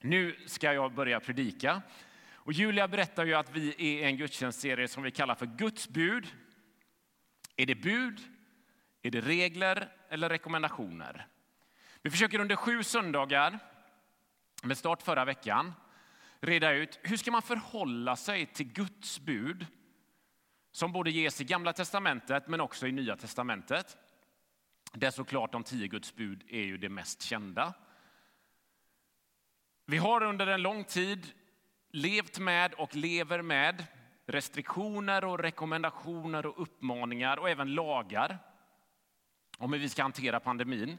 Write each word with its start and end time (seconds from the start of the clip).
Nu 0.00 0.36
ska 0.46 0.72
jag 0.72 0.92
börja 0.92 1.20
predika. 1.20 1.82
Och 2.32 2.52
Julia 2.52 2.88
berättar 2.88 3.26
ju 3.26 3.34
att 3.34 3.56
vi 3.56 3.68
är 3.68 3.80
i 3.80 4.02
en 4.02 4.16
gudstjänstserie 4.16 4.88
som 4.88 5.02
vi 5.02 5.10
kallar 5.10 5.34
för 5.34 5.46
Guds 5.46 5.88
bud. 5.88 6.26
Är 7.56 7.66
det 7.66 7.74
bud? 7.74 8.20
Är 9.02 9.10
det 9.10 9.20
regler 9.20 9.92
eller 10.08 10.28
rekommendationer? 10.28 11.26
Vi 12.02 12.10
försöker 12.10 12.38
under 12.38 12.56
sju 12.56 12.82
söndagar, 12.82 13.58
med 14.62 14.78
start 14.78 15.02
förra 15.02 15.24
veckan, 15.24 15.72
reda 16.40 16.72
ut 16.72 16.98
hur 17.02 17.16
ska 17.16 17.30
man 17.30 17.42
förhålla 17.42 18.16
sig 18.16 18.46
till 18.46 18.72
Guds 18.72 19.20
bud 19.20 19.66
som 20.72 20.92
både 20.92 21.10
ges 21.10 21.40
i 21.40 21.44
Gamla 21.44 21.72
testamentet 21.72 22.48
men 22.48 22.60
också 22.60 22.86
i 22.86 22.92
Nya 22.92 23.16
testamentet. 23.16 23.96
Där 24.92 25.10
såklart 25.10 25.52
de 25.52 25.64
tio 25.64 25.88
Guds 25.88 26.14
bud 26.14 26.44
är 26.48 26.62
ju 26.62 26.78
det 26.78 26.88
mest 26.88 27.22
kända. 27.22 27.74
Vi 29.90 29.98
har 29.98 30.22
under 30.22 30.46
en 30.46 30.62
lång 30.62 30.84
tid 30.84 31.26
levt 31.90 32.38
med 32.38 32.74
och 32.74 32.96
lever 32.96 33.42
med 33.42 33.84
restriktioner 34.26 35.24
och 35.24 35.38
rekommendationer 35.38 36.46
och 36.46 36.62
uppmaningar 36.62 37.36
och 37.36 37.50
även 37.50 37.74
lagar 37.74 38.38
om 39.58 39.72
hur 39.72 39.80
vi 39.80 39.88
ska 39.88 40.02
hantera 40.02 40.40
pandemin. 40.40 40.98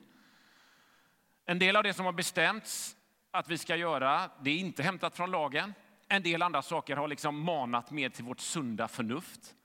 En 1.46 1.60
del 1.60 1.76
av 1.76 1.84
det 1.84 1.94
som 1.94 2.06
har 2.06 2.14
bestämts 2.14 2.96
att 3.32 3.50
vi 3.50 3.58
ska 3.58 3.76
göra, 3.76 4.32
det 4.42 4.50
är 4.50 4.58
inte 4.58 4.84
hämtat 4.84 5.16
från 5.16 5.32
lagen. 5.32 5.74
En 6.08 6.24
del 6.24 6.42
andra 6.42 6.62
saker 6.62 6.96
har 6.96 7.08
liksom 7.08 7.42
manat 7.42 7.92
mer 7.92 8.10
till 8.10 8.26
vårt 8.26 8.40
sunda 8.40 8.88
förnuft. 8.88 9.56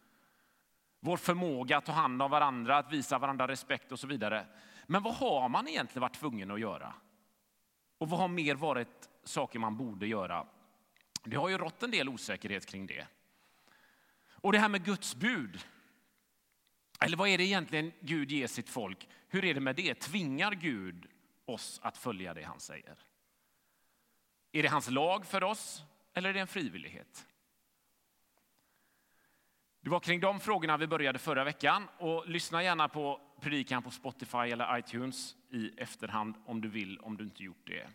Vår 1.00 1.16
förmåga 1.16 1.76
att 1.76 1.84
ta 1.84 1.92
hand 1.92 2.22
om 2.22 2.30
varandra, 2.30 2.78
att 2.78 2.92
visa 2.92 3.18
varandra 3.18 3.48
respekt 3.48 3.92
och 3.92 4.00
så 4.00 4.06
vidare. 4.06 4.46
Men 4.86 5.02
vad 5.02 5.14
har 5.14 5.48
man 5.48 5.68
egentligen 5.68 6.00
varit 6.00 6.20
tvungen 6.20 6.50
att 6.50 6.60
göra? 6.60 6.94
Och 7.98 8.10
vad 8.10 8.20
har 8.20 8.28
mer 8.28 8.54
varit 8.54 9.08
saker 9.24 9.58
man 9.58 9.76
borde 9.76 10.06
göra? 10.06 10.46
Det 11.24 11.36
har 11.36 11.48
ju 11.48 11.58
rått 11.58 11.82
en 11.82 11.90
del 11.90 12.08
osäkerhet 12.08 12.66
kring 12.66 12.86
det. 12.86 13.06
Och 14.26 14.52
det 14.52 14.58
här 14.58 14.68
med 14.68 14.84
Guds 14.84 15.14
bud. 15.14 15.64
Eller 17.00 17.16
vad 17.16 17.28
är 17.28 17.38
det 17.38 17.44
egentligen 17.44 17.92
Gud 18.00 18.32
ger 18.32 18.46
sitt 18.46 18.68
folk? 18.68 19.08
Hur 19.28 19.44
är 19.44 19.54
det 19.54 19.60
med 19.60 19.76
det? 19.76 19.94
Tvingar 19.94 20.52
Gud 20.52 21.06
oss 21.44 21.80
att 21.82 21.96
följa 21.96 22.34
det 22.34 22.42
han 22.42 22.60
säger? 22.60 22.98
Är 24.52 24.62
det 24.62 24.68
hans 24.68 24.90
lag 24.90 25.26
för 25.26 25.42
oss 25.42 25.82
eller 26.14 26.28
är 26.28 26.34
det 26.34 26.40
en 26.40 26.46
frivillighet? 26.46 27.26
Det 29.84 29.90
var 29.90 30.00
kring 30.00 30.20
de 30.20 30.40
frågorna 30.40 30.76
vi 30.76 30.86
började 30.86 31.18
förra 31.18 31.44
veckan. 31.44 31.88
Och 31.98 32.28
lyssna 32.28 32.62
gärna 32.62 32.88
på 32.88 33.20
predikan 33.40 33.82
på 33.82 33.90
Spotify 33.90 34.38
eller 34.38 34.78
iTunes 34.78 35.36
i 35.50 35.70
efterhand 35.76 36.34
om 36.46 36.60
du 36.60 36.68
vill, 36.68 36.98
om 36.98 37.16
du 37.16 37.24
inte 37.24 37.42
gjort 37.42 37.66
det. 37.66 37.86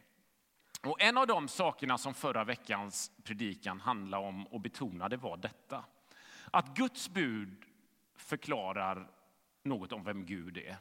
Och 0.83 1.01
en 1.01 1.17
av 1.17 1.27
de 1.27 1.47
sakerna 1.47 1.97
som 1.97 2.13
förra 2.13 2.43
veckans 2.43 3.11
predikan 3.23 3.79
handlade 3.79 4.27
om 4.27 4.47
och 4.47 4.61
betonade 4.61 5.17
var 5.17 5.37
detta. 5.37 5.85
Att 6.51 6.75
Guds 6.75 7.09
bud 7.09 7.65
förklarar 8.15 9.09
något 9.63 9.91
om 9.91 10.03
vem 10.03 10.25
Gud 10.25 10.57
är. 10.57 10.77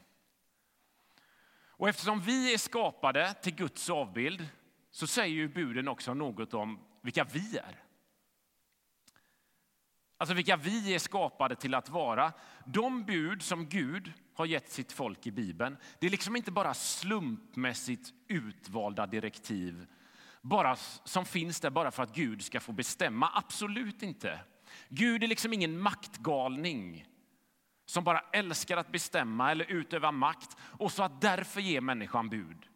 Och 1.67 1.89
eftersom 1.89 2.21
vi 2.21 2.53
är 2.53 2.57
skapade 2.57 3.33
till 3.33 3.55
Guds 3.55 3.89
avbild 3.89 4.47
så 4.91 5.07
säger 5.07 5.35
ju 5.35 5.47
buden 5.47 5.87
också 5.87 6.13
något 6.13 6.53
om 6.53 6.79
vilka 7.01 7.23
vi 7.23 7.57
är. 7.57 7.88
Alltså 10.19 10.33
vilka 10.33 10.57
vi 10.57 10.95
är 10.95 10.99
skapade 10.99 11.55
till 11.55 11.73
att 11.73 11.89
vara. 11.89 12.33
De 12.65 13.03
bud 13.03 13.41
som 13.41 13.65
Gud 13.65 14.13
har 14.33 14.45
gett 14.45 14.71
sitt 14.71 14.91
folk 14.91 15.27
i 15.27 15.31
Bibeln, 15.31 15.77
det 15.99 16.07
är 16.07 16.11
liksom 16.11 16.35
inte 16.35 16.51
bara 16.51 16.73
slumpmässigt 16.73 18.13
utvalda 18.27 19.07
direktiv 19.07 19.87
bara, 20.41 20.75
som 21.03 21.25
finns 21.25 21.59
där 21.59 21.69
bara 21.69 21.91
för 21.91 22.03
att 22.03 22.15
Gud 22.15 22.43
ska 22.43 22.59
få 22.59 22.71
bestämma. 22.71 23.31
Absolut 23.33 24.03
inte. 24.03 24.39
Gud 24.89 25.23
är 25.23 25.27
liksom 25.27 25.53
ingen 25.53 25.81
maktgalning 25.81 27.05
som 27.85 28.03
bara 28.03 28.19
älskar 28.19 28.77
att 28.77 28.91
bestämma 28.91 29.51
eller 29.51 29.65
utöva 29.65 30.11
makt 30.11 30.57
och 30.61 30.91
så 30.91 31.03
att 31.03 31.21
därför 31.21 31.61
ge 31.61 31.81
människan 31.81 32.29
bud 32.29 32.67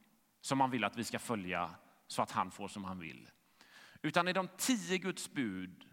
som 0.42 0.62
han 0.62 0.72
vill 0.72 0.84
att 0.84 0.98
vi 0.98 1.04
ska 1.04 1.20
följa 1.20 1.70
så 2.08 2.22
att 2.22 2.32
han 2.32 2.52
får 2.52 2.68
som 2.68 2.84
han 2.84 3.00
vill. 3.00 3.30
Utan 4.02 4.28
i 4.28 4.34
de 4.34 4.48
tio 4.58 4.98
Guds 4.98 5.32
bud 5.32 5.86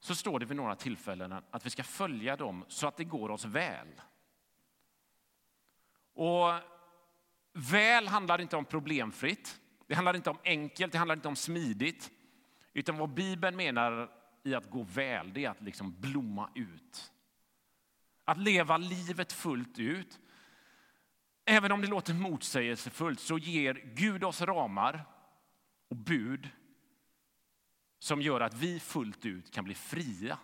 så 0.00 0.14
står 0.14 0.38
det 0.38 0.46
vid 0.46 0.56
några 0.56 0.76
tillfällen 0.76 1.32
att 1.50 1.66
vi 1.66 1.70
ska 1.70 1.82
följa 1.82 2.36
dem 2.36 2.64
så 2.68 2.86
att 2.86 2.96
det 2.96 3.04
går 3.04 3.30
oss 3.30 3.44
väl. 3.44 3.88
Och 6.14 6.52
väl 7.52 8.08
handlar 8.08 8.40
inte 8.40 8.56
om 8.56 8.64
problemfritt, 8.64 9.60
det 9.86 9.94
handlar 9.94 10.16
inte 10.16 10.30
om 10.30 10.38
enkelt, 10.44 10.92
det 10.92 10.98
handlar 10.98 11.16
inte 11.16 11.28
om 11.28 11.36
smidigt. 11.36 12.10
Utan 12.72 12.98
vad 12.98 13.14
Bibeln 13.14 13.56
menar 13.56 14.10
i 14.44 14.54
att 14.54 14.70
gå 14.70 14.82
väl, 14.82 15.32
det 15.32 15.44
är 15.44 15.50
att 15.50 15.62
liksom 15.62 16.00
blomma 16.00 16.50
ut. 16.54 17.12
Att 18.24 18.38
leva 18.38 18.76
livet 18.76 19.32
fullt 19.32 19.78
ut. 19.78 20.18
Även 21.44 21.72
om 21.72 21.80
det 21.80 21.86
låter 21.86 22.14
motsägelsefullt 22.14 23.20
så 23.20 23.38
ger 23.38 23.74
Gud 23.94 24.24
oss 24.24 24.42
ramar 24.42 25.04
och 25.88 25.96
bud 25.96 26.50
som 27.98 28.22
gör 28.22 28.40
att 28.40 28.54
vi 28.54 28.80
fullt 28.80 29.26
ut 29.26 29.50
kan 29.50 29.64
bli 29.64 29.74
fria. 29.74 30.38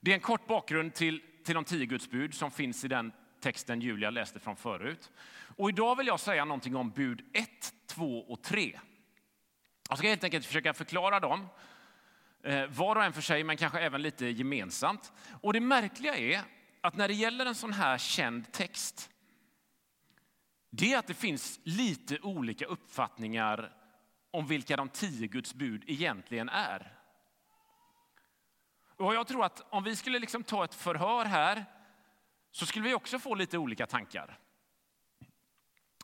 Det 0.00 0.10
är 0.10 0.14
en 0.14 0.20
kort 0.20 0.46
bakgrund 0.46 0.94
till, 0.94 1.22
till 1.44 1.54
de 1.54 1.64
tio 1.64 1.86
Guds 1.86 2.10
bud 2.10 2.34
som 2.34 2.50
finns 2.50 2.84
i 2.84 2.88
den 2.88 3.12
texten 3.40 3.80
Julia 3.80 4.10
läste 4.10 4.40
från 4.40 4.56
förut. 4.56 5.10
Och 5.56 5.68
idag 5.68 5.96
vill 5.96 6.06
jag 6.06 6.20
säga 6.20 6.44
någonting 6.44 6.76
om 6.76 6.90
bud 6.90 7.22
1, 7.32 7.48
2 7.86 8.18
och 8.18 8.42
3. 8.42 8.80
Jag 9.88 9.98
ska 9.98 10.08
helt 10.08 10.24
enkelt 10.24 10.46
försöka 10.46 10.74
förklara 10.74 11.20
dem, 11.20 11.48
eh, 12.42 12.66
var 12.66 12.96
och 12.96 13.04
en 13.04 13.12
för 13.12 13.22
sig 13.22 13.44
men 13.44 13.56
kanske 13.56 13.80
även 13.80 14.02
lite 14.02 14.26
gemensamt. 14.26 15.12
Och 15.40 15.52
det 15.52 15.60
märkliga 15.60 16.16
är 16.16 16.40
att 16.80 16.96
när 16.96 17.08
det 17.08 17.14
gäller 17.14 17.46
en 17.46 17.54
sån 17.54 17.72
här 17.72 17.98
känd 17.98 18.52
text, 18.52 19.10
det 20.70 20.92
är 20.92 20.98
att 20.98 21.06
det 21.06 21.14
finns 21.14 21.60
lite 21.62 22.18
olika 22.18 22.66
uppfattningar 22.66 23.81
om 24.32 24.46
vilka 24.46 24.76
de 24.76 24.88
tio 24.88 25.26
Guds 25.26 25.54
bud 25.54 25.84
egentligen 25.86 26.48
är. 26.48 26.98
Och 28.96 29.14
jag 29.14 29.26
tror 29.26 29.44
att 29.44 29.66
om 29.70 29.84
vi 29.84 29.96
skulle 29.96 30.18
liksom 30.18 30.42
ta 30.42 30.64
ett 30.64 30.74
förhör 30.74 31.24
här 31.24 31.64
så 32.50 32.66
skulle 32.66 32.88
vi 32.88 32.94
också 32.94 33.18
få 33.18 33.34
lite 33.34 33.58
olika 33.58 33.86
tankar. 33.86 34.38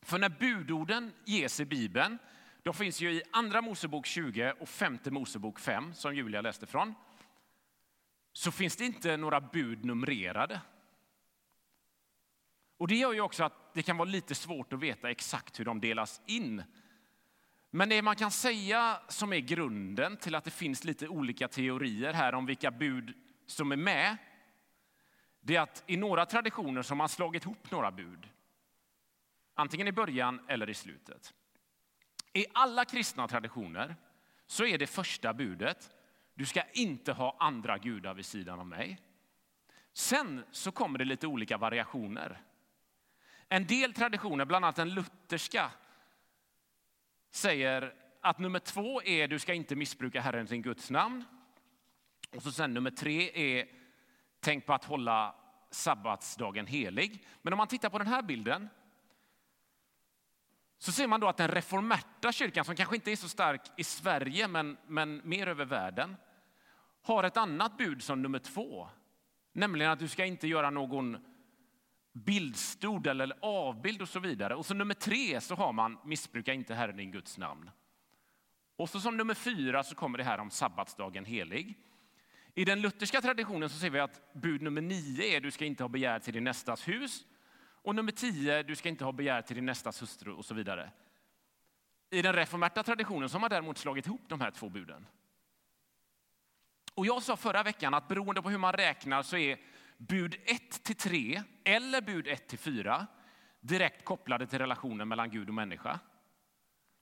För 0.02 0.18
när 0.18 0.28
budorden 0.28 1.12
ges 1.24 1.60
i 1.60 1.64
Bibeln, 1.64 2.18
de 2.62 2.74
finns 2.74 3.00
ju 3.00 3.12
i 3.12 3.22
Andra 3.32 3.62
Mosebok 3.62 4.06
20 4.06 4.52
och 4.60 4.68
Femte 4.68 5.10
Mosebok 5.10 5.60
5, 5.60 5.94
som 5.94 6.14
Julia 6.14 6.40
läste 6.40 6.66
från, 6.66 6.94
så 8.32 8.52
finns 8.52 8.76
det 8.76 8.84
inte 8.84 9.16
några 9.16 9.40
bud 9.40 9.84
numrerade. 9.84 10.60
Och 12.76 12.88
det 12.88 12.96
gör 12.96 13.12
ju 13.12 13.20
också 13.20 13.44
att 13.44 13.74
det 13.74 13.82
kan 13.82 13.96
vara 13.96 14.08
lite 14.08 14.34
svårt 14.34 14.72
att 14.72 14.80
veta 14.80 15.10
exakt 15.10 15.60
hur 15.60 15.64
de 15.64 15.80
delas 15.80 16.20
in. 16.26 16.62
Men 17.70 17.88
det 17.88 18.02
man 18.02 18.16
kan 18.16 18.30
säga 18.30 19.00
som 19.08 19.32
är 19.32 19.38
grunden 19.38 20.16
till 20.16 20.34
att 20.34 20.44
det 20.44 20.50
finns 20.50 20.84
lite 20.84 21.08
olika 21.08 21.48
teorier 21.48 22.12
här 22.12 22.34
om 22.34 22.46
vilka 22.46 22.70
bud 22.70 23.14
som 23.46 23.72
är 23.72 23.76
med, 23.76 24.16
det 25.40 25.56
är 25.56 25.60
att 25.60 25.84
i 25.86 25.96
några 25.96 26.26
traditioner 26.26 26.82
så 26.82 26.90
har 26.90 26.96
man 26.96 27.08
slagit 27.08 27.44
ihop 27.44 27.70
några 27.70 27.90
bud. 27.90 28.28
Antingen 29.54 29.88
i 29.88 29.92
början 29.92 30.40
eller 30.48 30.70
i 30.70 30.74
slutet. 30.74 31.34
I 32.32 32.46
alla 32.52 32.84
kristna 32.84 33.28
traditioner 33.28 33.96
så 34.46 34.66
är 34.66 34.78
det 34.78 34.86
första 34.86 35.34
budet, 35.34 35.90
du 36.34 36.46
ska 36.46 36.62
inte 36.72 37.12
ha 37.12 37.36
andra 37.38 37.78
gudar 37.78 38.14
vid 38.14 38.26
sidan 38.26 38.60
av 38.60 38.66
mig. 38.66 39.00
Sen 39.92 40.44
så 40.50 40.72
kommer 40.72 40.98
det 40.98 41.04
lite 41.04 41.26
olika 41.26 41.58
variationer. 41.58 42.42
En 43.48 43.66
del 43.66 43.92
traditioner, 43.92 44.44
bland 44.44 44.64
annat 44.64 44.76
den 44.76 44.94
lutherska, 44.94 45.70
säger 47.30 47.94
att 48.20 48.38
nummer 48.38 48.58
två 48.58 49.02
är 49.02 49.28
du 49.28 49.38
ska 49.38 49.54
inte 49.54 49.76
missbruka 49.76 50.20
Herren 50.20 50.46
sin 50.46 50.62
Guds 50.62 50.90
namn. 50.90 51.24
Och 52.34 52.42
så 52.42 52.52
sen 52.52 52.74
nummer 52.74 52.90
tre 52.90 53.30
är 53.34 53.68
tänk 54.40 54.66
på 54.66 54.74
att 54.74 54.84
hålla 54.84 55.34
sabbatsdagen 55.70 56.66
helig. 56.66 57.26
Men 57.42 57.52
om 57.52 57.56
man 57.56 57.68
tittar 57.68 57.90
på 57.90 57.98
den 57.98 58.06
här 58.06 58.22
bilden 58.22 58.68
så 60.78 60.92
ser 60.92 61.06
man 61.06 61.20
då 61.20 61.28
att 61.28 61.36
den 61.36 61.48
reformerta 61.48 62.32
kyrkan, 62.32 62.64
som 62.64 62.76
kanske 62.76 62.94
inte 62.94 63.12
är 63.12 63.16
så 63.16 63.28
stark 63.28 63.62
i 63.76 63.84
Sverige 63.84 64.48
men, 64.48 64.76
men 64.86 65.20
mer 65.24 65.46
över 65.46 65.64
världen, 65.64 66.16
har 67.02 67.24
ett 67.24 67.36
annat 67.36 67.78
bud 67.78 68.02
som 68.02 68.22
nummer 68.22 68.38
två. 68.38 68.88
Nämligen 69.52 69.90
att 69.90 69.98
du 69.98 70.08
ska 70.08 70.24
inte 70.24 70.48
göra 70.48 70.70
någon 70.70 71.18
bildstod 72.24 73.06
eller 73.06 73.32
avbild 73.40 74.02
och 74.02 74.08
så 74.08 74.20
vidare. 74.20 74.54
Och 74.54 74.66
som 74.66 74.78
nummer 74.78 74.94
tre 74.94 75.40
så 75.40 75.54
har 75.54 75.72
man 75.72 75.98
missbruka 76.04 76.52
inte 76.52 76.74
Herren 76.74 76.96
din 76.96 77.10
Guds 77.10 77.38
namn. 77.38 77.70
Och 78.76 78.90
så 78.90 79.00
som 79.00 79.16
nummer 79.16 79.34
fyra 79.34 79.84
så 79.84 79.94
kommer 79.94 80.18
det 80.18 80.24
här 80.24 80.38
om 80.38 80.50
sabbatsdagen 80.50 81.24
helig. 81.24 81.78
I 82.54 82.64
den 82.64 82.80
lutherska 82.80 83.20
traditionen 83.20 83.70
så 83.70 83.78
ser 83.78 83.90
vi 83.90 84.00
att 84.00 84.32
bud 84.34 84.62
nummer 84.62 84.80
nio 84.80 85.36
är 85.36 85.40
du 85.40 85.50
ska 85.50 85.64
inte 85.64 85.84
ha 85.84 85.88
begär 85.88 86.18
till 86.18 86.34
din 86.34 86.44
nästas 86.44 86.88
hus. 86.88 87.26
Och 87.82 87.94
nummer 87.94 88.12
tio, 88.12 88.62
du 88.62 88.76
ska 88.76 88.88
inte 88.88 89.04
ha 89.04 89.12
begär 89.12 89.42
till 89.42 89.56
din 89.56 89.66
nästas 89.66 90.02
hustru 90.02 90.32
och 90.32 90.44
så 90.44 90.54
vidare. 90.54 90.90
I 92.10 92.22
den 92.22 92.32
reformerta 92.32 92.82
traditionen 92.82 93.28
så 93.28 93.34
har 93.34 93.40
man 93.40 93.50
däremot 93.50 93.78
slagit 93.78 94.06
ihop 94.06 94.22
de 94.28 94.40
här 94.40 94.50
två 94.50 94.68
buden. 94.68 95.06
Och 96.94 97.06
jag 97.06 97.22
sa 97.22 97.36
förra 97.36 97.62
veckan 97.62 97.94
att 97.94 98.08
beroende 98.08 98.42
på 98.42 98.50
hur 98.50 98.58
man 98.58 98.72
räknar 98.72 99.22
så 99.22 99.36
är 99.36 99.58
bud 99.98 100.36
1 100.44 100.82
till 100.82 100.96
3 100.96 101.42
eller 101.64 102.00
bud 102.00 102.26
1 102.26 102.48
till 102.48 102.58
4 102.58 103.06
direkt 103.60 104.04
kopplade 104.04 104.46
till 104.46 104.58
relationen 104.58 105.08
mellan 105.08 105.30
Gud 105.30 105.48
och 105.48 105.54
människa. 105.54 106.00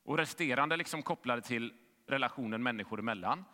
Och 0.04 0.18
resterande 0.18 0.76
liksom 0.76 1.02
kopplade 1.02 1.42
till 1.42 1.72
relationen 2.06 2.62
människor 2.62 2.98
emellan. 2.98 3.44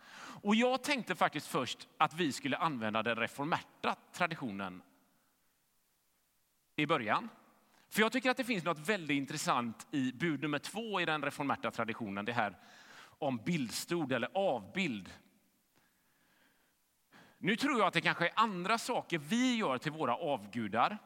Och 0.41 0.55
jag 0.55 0.83
tänkte 0.83 1.15
faktiskt 1.15 1.47
först 1.47 1.87
att 1.97 2.13
vi 2.13 2.31
skulle 2.31 2.57
använda 2.57 3.03
den 3.03 3.15
reformerta 3.15 3.95
traditionen 4.11 4.81
i 6.75 6.85
början. 6.85 7.29
För 7.89 8.01
jag 8.01 8.11
tycker 8.11 8.29
att 8.29 8.37
det 8.37 8.43
finns 8.43 8.63
något 8.63 8.89
väldigt 8.89 9.15
intressant 9.15 9.87
i 9.91 10.11
bud 10.11 10.41
nummer 10.41 10.59
två 10.59 11.01
i 11.01 11.05
den 11.05 11.21
reformerta 11.21 11.71
traditionen. 11.71 12.25
Det 12.25 12.33
här 12.33 12.57
om 13.23 13.37
bildstod 13.37 14.11
eller 14.11 14.29
avbild. 14.33 15.09
Nu 17.43 17.55
tror 17.55 17.79
jag 17.79 17.87
att 17.87 17.93
det 17.93 18.01
kanske 18.01 18.25
är 18.25 18.31
andra 18.35 18.77
saker 18.77 19.17
vi 19.17 19.55
gör 19.55 19.77
till 19.77 19.91
våra 19.91 20.15
avgudar 20.15 20.97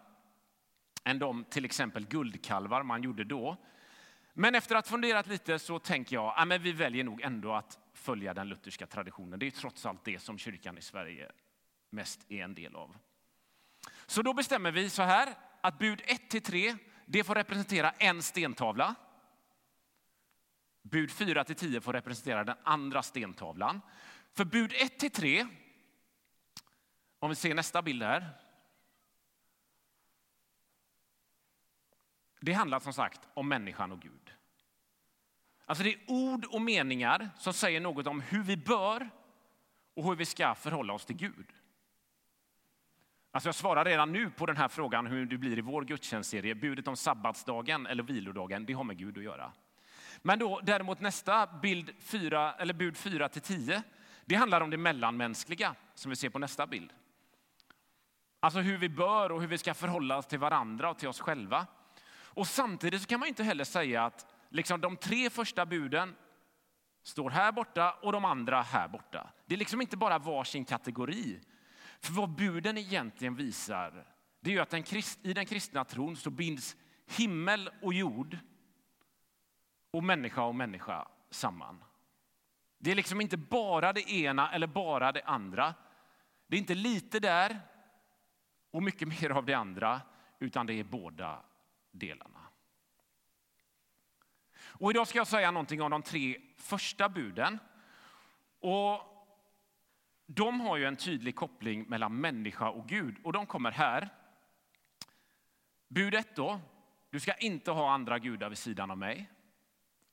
än 1.03 1.19
de 1.19 1.43
till 1.43 1.65
exempel 1.65 2.05
guldkalvar 2.05 2.83
man 2.83 3.03
gjorde 3.03 3.23
då. 3.23 3.57
Men 4.33 4.55
efter 4.55 4.75
att 4.75 4.87
ha 4.87 4.91
funderat 4.91 5.27
lite 5.27 5.59
så 5.59 5.79
tänker 5.79 6.15
jag 6.15 6.33
att 6.37 6.49
ja, 6.49 6.57
vi 6.57 6.71
väljer 6.71 7.03
nog 7.03 7.21
ändå 7.21 7.53
att 7.53 7.79
följa 7.93 8.33
den 8.33 8.49
lutherska 8.49 8.87
traditionen. 8.87 9.39
Det 9.39 9.47
är 9.47 9.51
trots 9.51 9.85
allt 9.85 10.05
det 10.05 10.19
som 10.19 10.37
kyrkan 10.37 10.77
i 10.77 10.81
Sverige 10.81 11.31
mest 11.89 12.25
är 12.29 12.43
en 12.43 12.55
del 12.55 12.75
av. 12.75 12.97
Så 14.05 14.21
då 14.21 14.33
bestämmer 14.33 14.71
vi 14.71 14.89
så 14.89 15.01
här 15.01 15.33
att 15.61 15.79
bud 15.79 16.01
1 16.05 16.29
till 16.29 16.41
3 16.41 16.75
det 17.05 17.23
får 17.23 17.35
representera 17.35 17.91
en 17.91 18.23
stentavla. 18.23 18.95
Bud 20.81 21.11
4 21.11 21.43
till 21.43 21.55
10 21.55 21.81
får 21.81 21.93
representera 21.93 22.43
den 22.43 22.57
andra 22.63 23.03
stentavlan. 23.03 23.81
För 24.33 24.45
bud 24.45 24.73
1 24.75 24.99
till 24.99 25.11
3, 25.11 25.47
om 27.19 27.29
vi 27.29 27.35
ser 27.35 27.55
nästa 27.55 27.81
bild 27.81 28.03
här. 28.03 28.29
Det 32.41 32.53
handlar 32.53 32.79
som 32.79 32.93
sagt 32.93 33.27
om 33.33 33.47
människan 33.47 33.91
och 33.91 33.99
Gud. 33.99 34.33
Alltså 35.65 35.83
det 35.83 35.93
är 35.93 35.99
ord 36.07 36.45
och 36.45 36.61
meningar 36.61 37.29
som 37.37 37.53
säger 37.53 37.79
något 37.79 38.07
om 38.07 38.21
hur 38.21 38.43
vi 38.43 38.57
bör 38.57 39.09
och 39.93 40.03
hur 40.03 40.15
vi 40.15 40.25
ska 40.25 40.55
förhålla 40.55 40.93
oss 40.93 41.05
till 41.05 41.15
Gud. 41.15 41.53
Alltså 43.31 43.47
jag 43.47 43.55
svarar 43.55 43.85
redan 43.85 44.11
nu 44.11 44.29
på 44.29 44.45
den 44.45 44.57
här 44.57 44.67
frågan 44.67 45.07
hur 45.07 45.25
det 45.25 45.37
blir 45.37 45.57
i 45.57 45.61
vår 45.61 45.81
gudstjänstserie. 45.81 46.55
Budet 46.55 46.87
om 46.87 46.97
sabbatsdagen 46.97 47.85
eller 47.87 48.03
vilodagen, 48.03 48.65
det 48.65 48.73
har 48.73 48.83
med 48.83 48.97
Gud 48.97 49.17
att 49.17 49.23
göra. 49.23 49.51
Men 50.21 50.39
då, 50.39 50.59
däremot 50.63 50.99
nästa 50.99 51.47
bild, 51.47 51.93
4, 51.99 52.53
eller 52.53 52.73
bud 52.73 52.97
4 52.97 53.29
till 53.29 53.41
10, 53.41 53.83
det 54.27 54.35
handlar 54.35 54.61
om 54.61 54.69
det 54.69 54.77
mellanmänskliga 54.77 55.75
som 55.93 56.09
vi 56.09 56.15
ser 56.15 56.29
på 56.29 56.39
nästa 56.39 56.67
bild. 56.67 56.93
Alltså 58.39 58.59
hur 58.59 58.77
vi 58.77 58.89
bör 58.89 59.31
och 59.31 59.41
hur 59.41 59.47
vi 59.47 59.57
ska 59.57 59.73
förhålla 59.73 60.17
oss 60.17 60.27
till 60.27 60.39
varandra 60.39 60.89
och 60.89 60.97
till 60.97 61.07
oss 61.07 61.19
själva. 61.19 61.67
Och 62.09 62.47
samtidigt 62.47 63.01
så 63.01 63.07
kan 63.07 63.19
man 63.19 63.29
inte 63.29 63.43
heller 63.43 63.63
säga 63.63 64.05
att 64.05 64.33
liksom 64.49 64.81
de 64.81 64.97
tre 64.97 65.29
första 65.29 65.65
buden 65.65 66.15
står 67.03 67.29
här 67.29 67.51
borta 67.51 67.91
och 68.01 68.11
de 68.11 68.25
andra 68.25 68.61
här 68.61 68.87
borta. 68.87 69.29
Det 69.45 69.55
är 69.55 69.59
liksom 69.59 69.81
inte 69.81 69.97
bara 69.97 70.19
varsin 70.19 70.65
kategori. 70.65 71.39
För 71.99 72.13
vad 72.13 72.29
buden 72.29 72.77
egentligen 72.77 73.35
visar, 73.35 74.07
det 74.39 74.55
är 74.55 74.61
att 74.61 74.69
den, 74.69 74.83
i 75.21 75.33
den 75.33 75.45
kristna 75.45 75.85
tron 75.85 76.15
så 76.15 76.29
binds 76.29 76.75
himmel 77.05 77.69
och 77.81 77.93
jord 77.93 78.37
och 79.91 80.03
människa 80.03 80.41
och 80.41 80.55
människa 80.55 81.07
samman. 81.29 81.83
Det 82.77 82.91
är 82.91 82.95
liksom 82.95 83.21
inte 83.21 83.37
bara 83.37 83.93
det 83.93 84.11
ena 84.11 84.51
eller 84.51 84.67
bara 84.67 85.11
det 85.11 85.23
andra. 85.23 85.73
Det 86.47 86.55
är 86.55 86.59
inte 86.59 86.75
lite 86.75 87.19
där 87.19 87.59
och 88.71 88.83
mycket 88.83 89.07
mer 89.07 89.29
av 89.29 89.45
det 89.45 89.53
andra, 89.53 90.01
utan 90.39 90.65
det 90.65 90.73
är 90.73 90.83
båda 90.83 91.43
delarna. 91.91 92.39
Och 94.79 94.91
idag 94.91 95.07
ska 95.07 95.17
jag 95.17 95.27
säga 95.27 95.51
någonting 95.51 95.81
om 95.81 95.91
de 95.91 96.01
tre 96.01 96.37
första 96.57 97.09
buden. 97.09 97.59
Och 98.59 99.01
de 100.25 100.61
har 100.61 100.77
ju 100.77 100.85
en 100.85 100.95
tydlig 100.95 101.35
koppling 101.35 101.83
mellan 101.83 102.15
människa 102.15 102.69
och 102.69 102.87
Gud 102.87 103.15
och 103.23 103.33
de 103.33 103.45
kommer 103.45 103.71
här. 103.71 104.09
Bud 105.87 106.15
1 106.15 106.35
då, 106.35 106.59
du 107.09 107.19
ska 107.19 107.33
inte 107.33 107.71
ha 107.71 107.91
andra 107.91 108.19
gudar 108.19 108.49
vid 108.49 108.57
sidan 108.57 108.91
av 108.91 108.97
mig. 108.97 109.29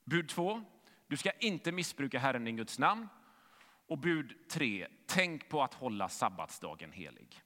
Bud 0.03 0.29
2, 0.29 0.63
du 1.07 1.17
ska 1.17 1.31
inte 1.31 1.71
missbruka 1.71 2.19
Herren 2.19 2.45
din 2.45 2.57
Guds 2.57 2.79
namn. 2.79 3.07
Och 3.87 3.97
bud 3.97 4.49
tre, 4.49 4.87
tänk 5.05 5.49
på 5.49 5.63
att 5.63 5.73
hålla 5.73 6.09
sabbatsdagen 6.09 6.91
helig. 6.91 7.41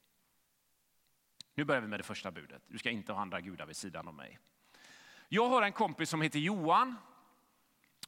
Nu 1.55 1.63
börjar 1.63 1.81
vi 1.81 1.87
med 1.87 1.99
det 1.99 2.03
första 2.03 2.31
budet. 2.31 2.63
Du 2.67 2.77
ska 2.77 2.89
inte 2.89 3.13
ha 3.13 3.21
andra 3.21 3.41
gudar 3.41 3.65
vid 3.65 3.75
sidan 3.75 4.07
om 4.07 4.15
mig. 4.15 4.39
Jag 5.29 5.49
har 5.49 5.61
en 5.61 5.71
kompis 5.71 6.09
som 6.09 6.21
heter 6.21 6.39
Johan. 6.39 6.95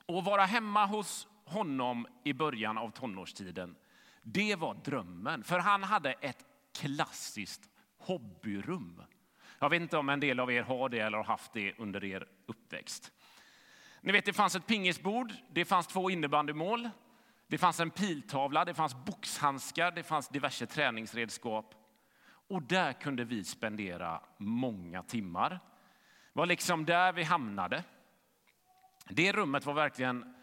Och 0.06 0.26
vara 0.26 0.46
hemma 0.46 0.86
hos 0.86 1.28
honom 1.46 2.08
i 2.24 2.34
början 2.34 2.78
av 2.78 2.90
tonårstiden, 2.90 3.76
det 4.22 4.56
var 4.56 4.74
drömmen. 4.74 5.44
För 5.44 5.60
han 5.60 5.84
hade 5.84 6.12
ett 6.12 6.46
klassiskt 6.74 7.70
hobbyrum. 7.98 9.04
Jag 9.60 9.70
vet 9.70 9.82
inte 9.82 9.98
om 9.98 10.10
en 10.10 10.20
del 10.20 10.40
av 10.40 10.52
er 10.52 10.64
har 10.64 10.90
det 10.90 11.00
eller 11.00 11.18
har 11.18 11.24
haft 11.24 11.54
det 11.54 11.74
under 11.78 12.04
er 12.04 12.28
uppväxt. 12.46 13.12
Ni 14.02 14.12
vet, 14.12 14.26
det 14.26 14.34
fanns 14.34 14.56
ett 14.56 14.68
pingisbord, 14.68 15.34
det 15.50 15.66
fanns 15.66 15.88
två 15.88 16.10
innebandymål, 16.10 16.90
det 17.48 17.58
fanns 17.58 17.80
en 17.80 17.92
piltavla, 17.92 18.66
det 18.66 18.74
fanns 18.74 18.96
boxhandskar, 19.06 19.92
det 19.92 20.04
fanns 20.04 20.30
diverse 20.30 20.66
träningsredskap. 20.66 21.76
Och 22.48 22.62
där 22.62 22.94
kunde 22.94 23.24
vi 23.24 23.44
spendera 23.44 24.22
många 24.38 25.04
timmar. 25.04 25.50
Det 25.50 26.40
var 26.40 26.46
liksom 26.46 26.86
där 26.86 27.14
vi 27.14 27.24
hamnade. 27.24 27.84
Det 29.10 29.32
rummet 29.32 29.66
var 29.66 29.74
verkligen 29.74 30.36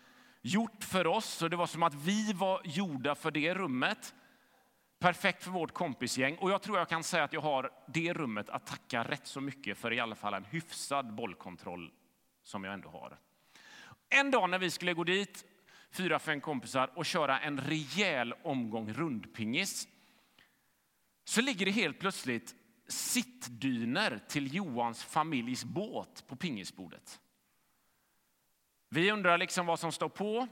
gjort 0.42 0.84
för 0.84 1.06
oss 1.06 1.42
och 1.42 1.50
det 1.50 1.56
var 1.56 1.66
som 1.66 1.82
att 1.82 1.94
vi 1.94 2.32
var 2.32 2.60
gjorda 2.64 3.14
för 3.14 3.30
det 3.30 3.54
rummet. 3.54 4.14
Perfekt 4.98 5.44
för 5.44 5.50
vårt 5.50 5.72
kompisgäng 5.72 6.36
och 6.36 6.50
jag 6.50 6.62
tror 6.62 6.78
jag 6.78 6.88
kan 6.88 7.04
säga 7.04 7.24
att 7.24 7.32
jag 7.32 7.40
har 7.40 7.70
det 7.86 8.12
rummet 8.12 8.50
att 8.50 8.66
tacka 8.66 9.04
rätt 9.04 9.26
så 9.26 9.40
mycket 9.40 9.78
för 9.78 9.92
i 9.92 10.00
alla 10.00 10.14
fall 10.14 10.34
en 10.34 10.44
hyfsad 10.44 11.14
bollkontroll 11.14 11.92
som 12.42 12.64
jag 12.64 12.74
ändå 12.74 12.88
har. 12.88 13.18
En 14.08 14.30
dag 14.30 14.50
när 14.50 14.58
vi 14.58 14.70
skulle 14.70 14.94
gå 14.94 15.04
dit, 15.04 15.44
fyra, 15.90 16.18
fem 16.18 16.40
kompisar 16.40 16.90
och 16.94 17.06
köra 17.06 17.40
en 17.40 17.60
rejäl 17.60 18.32
omgång 18.42 18.92
rundpingis 18.92 19.88
så 21.24 21.40
ligger 21.40 21.66
det 21.66 21.72
helt 21.72 21.98
plötsligt 21.98 22.54
sittdyner 22.88 24.20
till 24.28 24.54
Johans 24.54 25.04
familjs 25.04 25.64
båt 25.64 26.24
på 26.26 26.36
pingisbordet. 26.36 27.20
Vi 28.88 29.10
undrar 29.10 29.38
liksom 29.38 29.66
vad 29.66 29.80
som 29.80 29.92
står 29.92 30.08
på. 30.08 30.48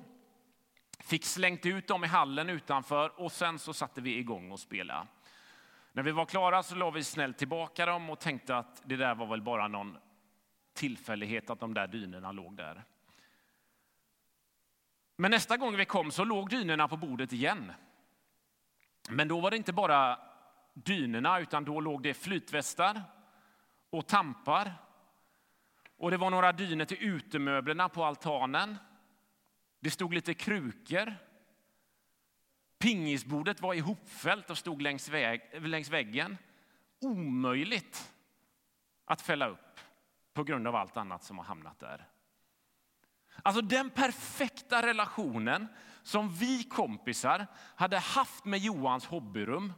Fick 0.98 1.25
slängt 1.25 1.66
ut 1.66 1.88
dem 1.88 2.04
i 2.04 2.06
hallen 2.06 2.50
utanför 2.50 3.20
och 3.20 3.32
sen 3.32 3.58
så 3.58 3.72
satte 3.72 4.00
vi 4.00 4.18
igång 4.18 4.52
och 4.52 4.60
spela. 4.60 5.06
När 5.92 6.02
vi 6.02 6.10
var 6.10 6.26
klara 6.26 6.62
så 6.62 6.75
la 6.75 6.90
vi 6.90 7.04
snällt 7.04 7.38
tillbaka 7.38 7.86
dem 7.86 8.10
och 8.10 8.20
tänkte 8.20 8.56
att 8.56 8.82
det 8.84 8.96
där 8.96 9.14
var 9.14 9.26
väl 9.26 9.42
bara 9.42 9.68
någon 9.68 9.98
tillfällighet 10.75 11.50
att 11.50 11.60
de 11.60 11.75
där 11.75 11.86
dynorna 11.86 12.32
låg 12.32 12.56
där. 12.56 12.84
Men 15.16 15.30
nästa 15.30 15.56
gång 15.56 15.76
vi 15.76 15.85
kom 15.85 16.11
så 16.11 16.25
låg 16.25 16.50
dynorna 16.50 16.88
på 16.88 16.96
bordet 16.96 17.32
igen. 17.32 17.73
Men 19.08 19.28
då 19.28 19.40
var 19.40 19.50
det 19.50 19.56
inte 19.56 19.73
bara 19.73 20.18
dynorna 20.75 21.40
utan 21.40 21.64
då 21.64 21.80
låg 21.80 22.02
det 22.02 22.14
flytvästar 22.14 23.02
och 23.90 24.06
tampar 24.06 24.73
och 25.96 26.11
det 26.11 26.16
var 26.16 26.30
några 26.30 26.52
dyner 26.52 26.85
till 26.85 26.99
utemöblerna 27.00 27.88
på 27.88 28.04
altanen. 28.04 28.78
Det 29.80 29.90
stod 29.90 30.14
lite 30.14 30.35
krukor. 30.35 31.14
Pingisbordet 32.78 33.61
var 33.61 33.75
ihopfällt 33.75 34.50
och 34.50 34.58
stod 34.58 34.82
längs, 34.82 35.08
väg, 35.08 35.40
längs 35.52 35.90
väggen. 35.90 36.38
Omöjligt 37.00 38.12
att 39.04 39.23
fälla 39.23 39.49
upp 39.49 39.80
på 40.32 40.44
grund 40.44 40.68
av 40.68 40.76
allt 40.76 40.96
annat 40.96 41.25
som 41.25 41.38
har 41.38 41.44
hamnat 41.44 41.78
där. 41.78 42.08
Alltså 43.43 43.62
den 43.62 43.90
perfekta 43.90 44.87
relationen 44.87 45.69
som 46.02 46.35
vi 46.35 46.64
kompisar 46.64 47.47
hade 47.76 47.99
haft 47.99 48.45
med 48.45 48.61
Johans 48.61 49.07
hobbyrum, 49.07 49.73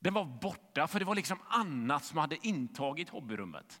den 0.00 0.14
var 0.14 0.24
borta 0.24 0.86
för 0.86 0.98
det 0.98 1.04
var 1.04 1.14
liksom 1.14 1.38
annat 1.48 2.04
som 2.04 2.18
hade 2.18 2.46
intagit 2.46 3.08
hobbyrummet. 3.08 3.80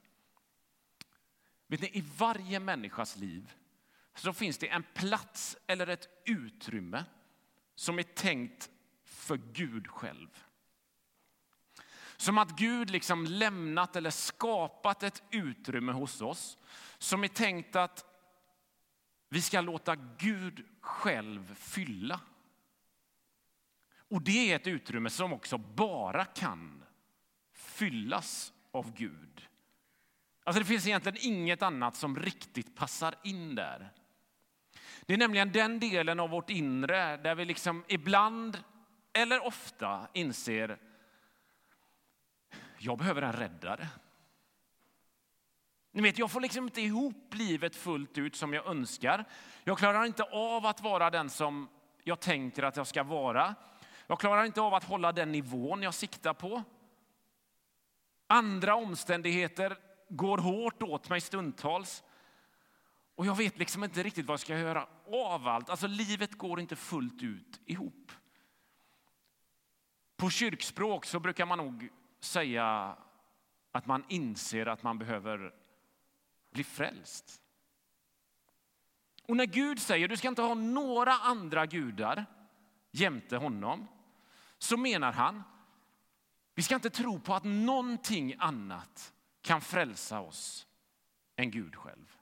Vet 1.66 1.80
ni, 1.80 1.86
I 1.86 2.04
varje 2.18 2.60
människas 2.60 3.16
liv 3.16 3.54
så 4.14 4.32
finns 4.32 4.58
det 4.58 4.68
en 4.68 4.84
plats 4.94 5.56
eller 5.66 5.86
ett 5.86 6.08
utrymme 6.24 7.04
som 7.74 7.98
är 7.98 8.02
tänkt 8.02 8.70
för 9.04 9.36
Gud 9.36 9.88
själv. 9.88 10.44
Som 12.16 12.38
att 12.38 12.58
Gud 12.58 12.90
liksom 12.90 13.24
lämnat 13.24 13.96
eller 13.96 14.10
skapat 14.10 15.02
ett 15.02 15.22
utrymme 15.30 15.92
hos 15.92 16.20
oss 16.20 16.58
som 16.98 17.24
är 17.24 17.28
tänkt 17.28 17.76
att 17.76 18.15
vi 19.36 19.42
ska 19.42 19.60
låta 19.60 19.96
Gud 20.18 20.64
själv 20.80 21.54
fylla. 21.54 22.20
Och 24.10 24.22
det 24.22 24.52
är 24.52 24.56
ett 24.56 24.66
utrymme 24.66 25.10
som 25.10 25.32
också 25.32 25.58
bara 25.58 26.24
kan 26.24 26.84
fyllas 27.52 28.52
av 28.72 28.94
Gud. 28.94 29.48
Alltså 30.44 30.60
det 30.60 30.66
finns 30.66 30.86
egentligen 30.86 31.18
inget 31.20 31.62
annat 31.62 31.96
som 31.96 32.18
riktigt 32.18 32.76
passar 32.76 33.14
in 33.24 33.54
där. 33.54 33.92
Det 35.06 35.14
är 35.14 35.18
nämligen 35.18 35.52
den 35.52 35.80
delen 35.80 36.20
av 36.20 36.30
vårt 36.30 36.50
inre 36.50 37.16
där 37.16 37.34
vi 37.34 37.44
liksom 37.44 37.84
ibland 37.88 38.58
eller 39.12 39.46
ofta 39.46 40.08
inser 40.12 40.78
jag 42.78 42.98
behöver 42.98 43.22
en 43.22 43.32
räddare. 43.32 43.88
Ni 45.96 46.02
vet, 46.02 46.18
jag 46.18 46.30
får 46.30 46.40
liksom 46.40 46.64
inte 46.64 46.80
ihop 46.80 47.34
livet 47.34 47.76
fullt 47.76 48.18
ut 48.18 48.36
som 48.36 48.54
jag 48.54 48.66
önskar. 48.66 49.24
Jag 49.64 49.78
klarar 49.78 50.04
inte 50.04 50.22
av 50.22 50.66
att 50.66 50.80
vara 50.80 51.10
den 51.10 51.30
som 51.30 51.68
jag 52.04 52.20
tänker 52.20 52.62
att 52.62 52.76
jag 52.76 52.86
ska 52.86 53.02
vara. 53.02 53.54
Jag 54.06 54.20
klarar 54.20 54.44
inte 54.44 54.60
av 54.60 54.74
att 54.74 54.84
hålla 54.84 55.12
den 55.12 55.32
nivån 55.32 55.82
jag 55.82 55.94
siktar 55.94 56.34
på. 56.34 56.62
Andra 58.26 58.74
omständigheter 58.74 59.76
går 60.08 60.38
hårt 60.38 60.82
åt 60.82 61.08
mig 61.08 61.20
stundtals. 61.20 62.04
Och 63.14 63.26
jag 63.26 63.36
vet 63.36 63.58
liksom 63.58 63.84
inte 63.84 64.02
riktigt 64.02 64.26
vad 64.26 64.32
jag 64.32 64.40
ska 64.40 64.58
göra 64.58 64.88
av 65.12 65.48
allt. 65.48 65.70
Alltså 65.70 65.86
livet 65.86 66.38
går 66.38 66.60
inte 66.60 66.76
fullt 66.76 67.22
ut 67.22 67.60
ihop. 67.66 68.12
På 70.16 70.30
kyrkspråk 70.30 71.04
så 71.04 71.20
brukar 71.20 71.46
man 71.46 71.58
nog 71.58 71.88
säga 72.20 72.96
att 73.72 73.86
man 73.86 74.04
inser 74.08 74.66
att 74.66 74.82
man 74.82 74.98
behöver 74.98 75.52
bli 76.56 76.64
frälst. 76.64 77.40
Och 79.22 79.36
när 79.36 79.46
Gud 79.46 79.80
säger 79.80 80.08
du 80.08 80.16
ska 80.16 80.28
inte 80.28 80.42
ha 80.42 80.54
några 80.54 81.12
andra 81.12 81.66
gudar 81.66 82.26
jämte 82.90 83.36
honom 83.36 83.88
så 84.58 84.76
menar 84.76 85.12
han 85.12 85.42
vi 86.54 86.62
ska 86.62 86.74
inte 86.74 86.90
tro 86.90 87.20
på 87.20 87.34
att 87.34 87.44
någonting 87.44 88.34
annat 88.38 89.12
kan 89.42 89.60
frälsa 89.60 90.20
oss 90.20 90.66
än 91.36 91.50
Gud 91.50 91.76
själv. 91.76 92.16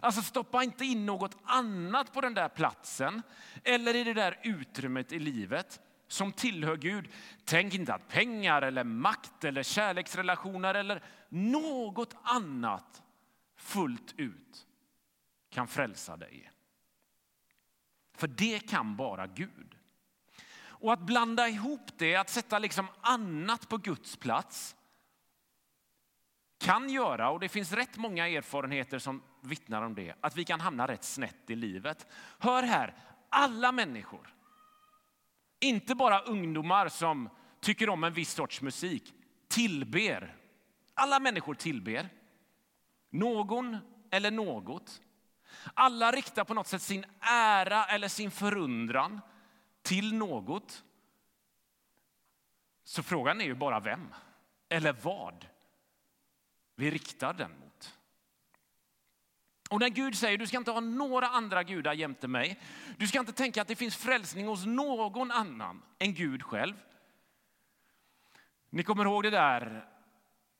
Alltså 0.00 0.22
stoppa 0.22 0.62
inte 0.62 0.84
in 0.84 1.06
något 1.06 1.36
annat 1.44 2.12
på 2.12 2.20
den 2.20 2.34
där 2.34 2.48
platsen 2.48 3.22
eller 3.64 3.96
i 3.96 4.04
det 4.04 4.14
där 4.14 4.40
utrymmet 4.42 5.12
i 5.12 5.18
livet 5.18 5.80
som 6.08 6.32
tillhör 6.32 6.76
Gud. 6.76 7.08
Tänk 7.44 7.74
inte 7.74 7.94
att 7.94 8.08
pengar 8.08 8.62
eller 8.62 8.84
makt 8.84 9.44
eller 9.44 9.62
kärleksrelationer 9.62 10.74
eller 10.74 11.02
något 11.28 12.16
annat 12.22 13.02
fullt 13.58 14.14
ut 14.16 14.66
kan 15.50 15.68
frälsa 15.68 16.16
dig. 16.16 16.52
För 18.14 18.26
det 18.26 18.68
kan 18.68 18.96
bara 18.96 19.26
Gud. 19.26 19.74
Och 20.60 20.92
att 20.92 21.00
blanda 21.00 21.48
ihop 21.48 21.90
det, 21.98 22.16
att 22.16 22.30
sätta 22.30 22.58
liksom 22.58 22.86
annat 23.00 23.68
på 23.68 23.76
Guds 23.76 24.16
plats 24.16 24.76
kan 26.58 26.90
göra, 26.90 27.30
och 27.30 27.40
det 27.40 27.48
finns 27.48 27.72
rätt 27.72 27.96
många 27.96 28.28
erfarenheter 28.28 28.98
som 28.98 29.22
vittnar 29.40 29.82
om 29.82 29.94
det, 29.94 30.14
att 30.20 30.36
vi 30.36 30.44
kan 30.44 30.60
hamna 30.60 30.88
rätt 30.88 31.04
snett 31.04 31.50
i 31.50 31.56
livet. 31.56 32.06
Hör 32.38 32.62
här, 32.62 32.94
alla 33.28 33.72
människor, 33.72 34.34
inte 35.60 35.94
bara 35.94 36.20
ungdomar 36.20 36.88
som 36.88 37.28
tycker 37.60 37.88
om 37.88 38.04
en 38.04 38.12
viss 38.12 38.32
sorts 38.32 38.62
musik, 38.62 39.14
tillber. 39.48 40.36
Alla 40.94 41.20
människor 41.20 41.54
tillber. 41.54 42.08
Någon 43.10 43.76
eller 44.10 44.30
något. 44.30 45.00
Alla 45.74 46.12
riktar 46.12 46.44
på 46.44 46.54
något 46.54 46.66
sätt 46.66 46.82
sin 46.82 47.04
ära 47.20 47.84
eller 47.84 48.08
sin 48.08 48.30
förundran 48.30 49.20
till 49.82 50.14
något. 50.14 50.84
Så 52.84 53.02
frågan 53.02 53.40
är 53.40 53.44
ju 53.44 53.54
bara 53.54 53.80
vem 53.80 54.14
eller 54.68 54.92
vad 54.92 55.46
vi 56.74 56.90
riktar 56.90 57.32
den 57.32 57.50
mot. 57.50 57.98
Och 59.70 59.80
när 59.80 59.88
Gud 59.88 60.18
säger 60.18 60.38
du 60.38 60.46
ska 60.46 60.56
inte 60.56 60.70
ha 60.70 60.80
några 60.80 61.28
andra 61.28 61.62
gudar 61.62 61.92
jämte 61.92 62.28
mig. 62.28 62.60
Du 62.96 63.06
ska 63.06 63.20
inte 63.20 63.32
tänka 63.32 63.62
att 63.62 63.68
det 63.68 63.76
finns 63.76 63.96
frälsning 63.96 64.46
hos 64.46 64.66
någon 64.66 65.30
annan 65.30 65.82
än 65.98 66.14
Gud 66.14 66.42
själv. 66.42 66.74
Ni 68.70 68.82
kommer 68.82 69.04
ihåg 69.04 69.22
det 69.22 69.30
där 69.30 69.88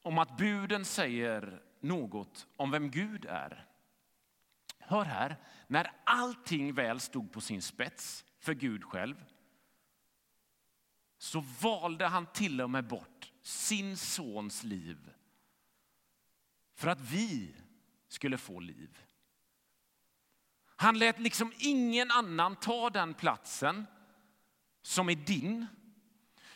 om 0.02 0.18
att 0.18 0.36
buden 0.36 0.84
säger 0.84 1.62
något 1.88 2.46
om 2.56 2.70
vem 2.70 2.90
Gud 2.90 3.24
är. 3.24 3.66
Hör 4.78 5.04
här, 5.04 5.36
när 5.66 5.90
allting 6.04 6.74
väl 6.74 7.00
stod 7.00 7.32
på 7.32 7.40
sin 7.40 7.62
spets 7.62 8.24
för 8.38 8.54
Gud 8.54 8.84
själv 8.84 9.24
så 11.18 11.44
valde 11.60 12.06
han 12.06 12.26
till 12.26 12.60
och 12.60 12.70
med 12.70 12.86
bort 12.86 13.32
sin 13.42 13.96
sons 13.96 14.64
liv 14.64 15.10
för 16.74 16.88
att 16.88 17.00
vi 17.00 17.54
skulle 18.08 18.38
få 18.38 18.60
liv. 18.60 18.98
Han 20.76 20.98
lät 20.98 21.18
liksom 21.18 21.52
ingen 21.58 22.10
annan 22.10 22.56
ta 22.56 22.90
den 22.90 23.14
platsen 23.14 23.86
som 24.82 25.08
är 25.08 25.14
din. 25.14 25.66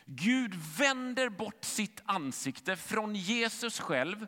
Gud 0.04 0.54
vänder 0.54 1.28
bort 1.28 1.64
sitt 1.64 2.02
ansikte 2.04 2.76
från 2.76 3.14
Jesus 3.14 3.80
själv 3.80 4.26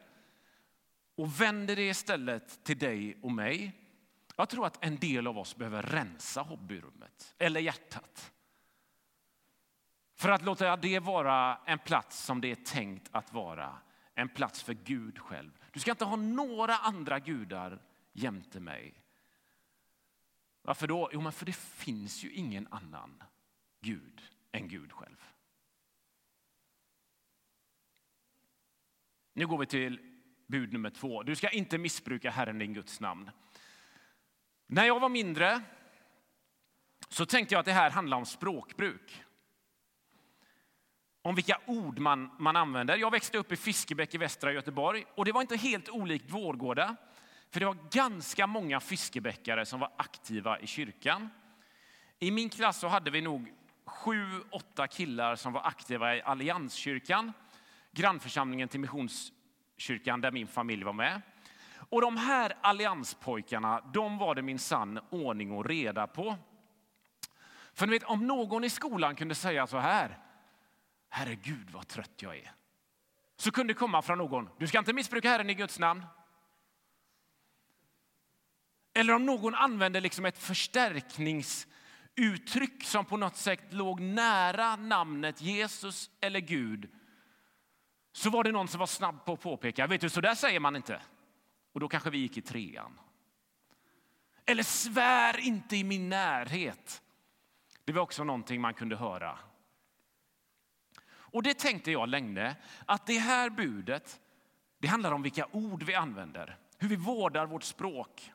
och 1.15 1.41
vänder 1.41 1.77
det 1.77 1.89
istället 1.89 2.65
till 2.65 2.79
dig 2.79 3.19
och 3.23 3.33
mig. 3.33 3.73
Jag 4.37 4.49
tror 4.49 4.67
att 4.67 4.85
en 4.85 4.97
del 4.97 5.27
av 5.27 5.39
oss 5.39 5.57
behöver 5.57 5.83
rensa 5.83 6.41
hobbyrummet 6.41 7.35
eller 7.39 7.61
hjärtat. 7.61 8.33
För 10.15 10.31
att 10.31 10.43
låta 10.43 10.77
det 10.77 10.99
vara 10.99 11.61
en 11.65 11.79
plats 11.79 12.25
som 12.25 12.41
det 12.41 12.51
är 12.51 12.55
tänkt 12.55 13.09
att 13.13 13.33
vara. 13.33 13.79
En 14.15 14.29
plats 14.29 14.63
för 14.63 14.75
Gud 14.75 15.19
själv. 15.19 15.51
Du 15.73 15.81
ska 15.81 15.91
inte 15.91 16.05
ha 16.05 16.17
några 16.17 16.77
andra 16.77 17.19
gudar 17.19 17.83
jämte 18.13 18.61
mig. 18.61 19.05
Varför 20.63 20.87
då? 20.87 21.11
Jo, 21.13 21.21
men 21.21 21.33
för 21.33 21.47
det 21.47 21.57
finns 21.57 22.25
ju 22.25 22.33
ingen 22.33 22.69
annan 22.71 23.23
Gud 23.81 24.23
än 24.53 24.69
Gud 24.69 24.93
själv. 24.93 25.25
Nu 29.33 29.47
går 29.47 29.59
vi 29.59 29.67
till 29.67 30.14
bud 30.47 30.73
nummer 30.73 30.91
två. 30.91 31.23
Du 31.23 31.37
ska 31.37 31.49
inte 31.49 31.79
missbruka 31.79 32.31
Herren 32.31 32.59
din 32.59 32.75
Guds 32.75 33.01
namn. 33.01 33.31
När 34.67 34.85
jag 34.85 35.01
var 35.01 35.09
mindre 35.09 35.63
så 37.09 37.27
tänkte 37.27 37.55
jag 37.55 37.61
att 37.61 37.67
det 37.67 37.73
här 37.73 37.91
handlar 37.91 38.17
om 38.17 38.27
språkbruk. 38.27 39.25
Om 41.23 41.35
vilka 41.35 41.61
ord 41.67 41.99
man, 41.99 42.31
man 42.39 42.57
använder. 42.57 42.97
Jag 42.97 43.11
växte 43.11 43.39
upp 43.39 43.53
i 43.53 43.57
Fiskebäck 43.57 44.15
i 44.15 44.19
västra 44.19 44.53
Göteborg 44.53 45.05
och 45.15 45.25
det 45.25 45.33
var 45.33 45.41
inte 45.41 45.57
helt 45.57 45.89
olikt 45.89 46.31
Vårgårda. 46.31 46.97
För 47.51 47.61
det 47.61 47.67
var 47.67 47.79
ganska 47.91 48.47
många 48.47 48.81
fiskebäckare 48.81 49.67
som 49.67 49.81
var 49.81 49.93
aktiva 49.97 50.61
i 50.61 50.67
kyrkan. 50.67 51.31
I 52.19 52.31
min 52.31 52.49
klass 52.49 52.79
så 52.81 52.89
hade 52.89 53.11
vi 53.11 53.21
nog 53.21 53.53
sju, 53.85 54.41
åtta 54.51 54.87
killar 54.87 55.37
som 55.37 55.53
var 55.53 55.63
aktiva 55.67 56.17
i 56.17 56.23
Allianskyrkan, 56.23 57.33
grannförsamlingen 57.93 58.69
till 58.69 58.81
Missions 58.81 59.33
kyrkan 59.77 60.21
där 60.21 60.31
min 60.31 60.47
familj 60.47 60.85
var 60.85 60.93
med. 60.93 61.23
Och 61.89 62.01
de 62.01 62.17
här 62.17 62.57
allianspojkarna, 62.61 63.81
de 63.93 64.19
var 64.19 64.35
det 64.35 64.43
min 64.43 64.59
sann 64.59 65.01
ordning 65.11 65.53
och 65.53 65.67
reda 65.67 66.07
på. 66.07 66.37
För 67.73 67.87
ni 67.87 67.93
vet, 67.93 68.03
om 68.03 68.27
någon 68.27 68.65
i 68.65 68.71
skolan 68.71 69.17
kunde 69.17 69.35
säga 69.35 69.67
så 69.67 69.79
här, 69.79 70.19
herregud 71.09 71.71
vad 71.71 71.89
trött 71.89 72.23
jag 72.23 72.37
är. 72.37 72.53
Så 73.37 73.51
kunde 73.51 73.73
det 73.73 73.79
komma 73.79 74.03
från 74.03 74.19
någon, 74.19 74.49
du 74.59 74.67
ska 74.67 74.79
inte 74.79 74.93
missbruka 74.93 75.29
Herren 75.29 75.51
i 75.51 75.55
Guds 75.55 75.79
namn. 75.79 76.07
Eller 78.95 79.15
om 79.15 79.27
någon 79.27 79.55
använde 79.55 80.01
liksom 80.01 80.25
ett 80.25 80.39
förstärkningsuttryck 80.39 82.85
som 82.85 83.05
på 83.05 83.17
något 83.17 83.37
sätt 83.37 83.73
låg 83.73 84.01
nära 84.01 84.77
namnet 84.77 85.41
Jesus 85.41 86.11
eller 86.21 86.41
Gud 86.41 86.91
så 88.17 88.31
var 88.31 88.45
det 88.45 88.53
någon 88.53 88.69
som 88.69 88.79
var 88.79 88.87
snabb 88.87 89.25
på 89.25 89.33
att 89.33 89.41
påpeka, 89.41 89.87
vet 89.87 90.01
du, 90.01 90.09
så 90.09 90.21
där 90.21 90.35
säger 90.35 90.61
man 90.61 90.77
inte. 90.77 91.03
Och 91.73 91.81
då 91.81 91.89
kanske 91.89 92.11
vi 92.11 92.19
gick 92.19 92.37
i 92.37 92.43
trean. 92.43 93.01
Eller 94.47 94.63
svär 94.63 95.41
inte 95.41 95.77
i 95.77 95.85
min 95.85 96.09
närhet. 96.09 97.03
Det 97.85 97.93
var 97.93 98.03
också 98.03 98.25
någonting 98.25 98.61
man 98.61 98.75
kunde 98.75 98.97
höra. 98.97 99.39
Och 101.07 101.43
det 101.43 101.59
tänkte 101.59 101.93
jag 101.93 102.09
länge, 102.09 102.57
att 102.87 103.07
det 103.07 103.19
här 103.19 103.51
budet, 103.51 104.21
det 104.79 104.89
handlar 104.89 105.13
om 105.13 105.23
vilka 105.23 105.47
ord 105.53 105.83
vi 105.83 105.95
använder, 105.95 106.59
hur 106.79 106.89
vi 106.89 106.97
vårdar 106.97 107.47
vårt 107.47 107.63
språk. 107.63 108.33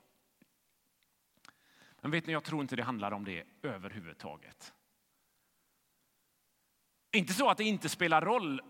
Men 2.02 2.12
vet 2.12 2.28
ni, 2.28 2.34
jag 2.34 2.44
tror 2.44 2.62
inte 2.62 2.76
det 2.76 2.84
handlar 2.84 3.12
om 3.12 3.26
det 3.26 3.44
överhuvudtaget. 3.62 4.74
Inte 7.12 7.34
så 7.34 7.50
att 7.50 7.58
det 7.58 7.64
inte 7.64 7.90
spelar 7.90 8.22
roll 8.22 8.62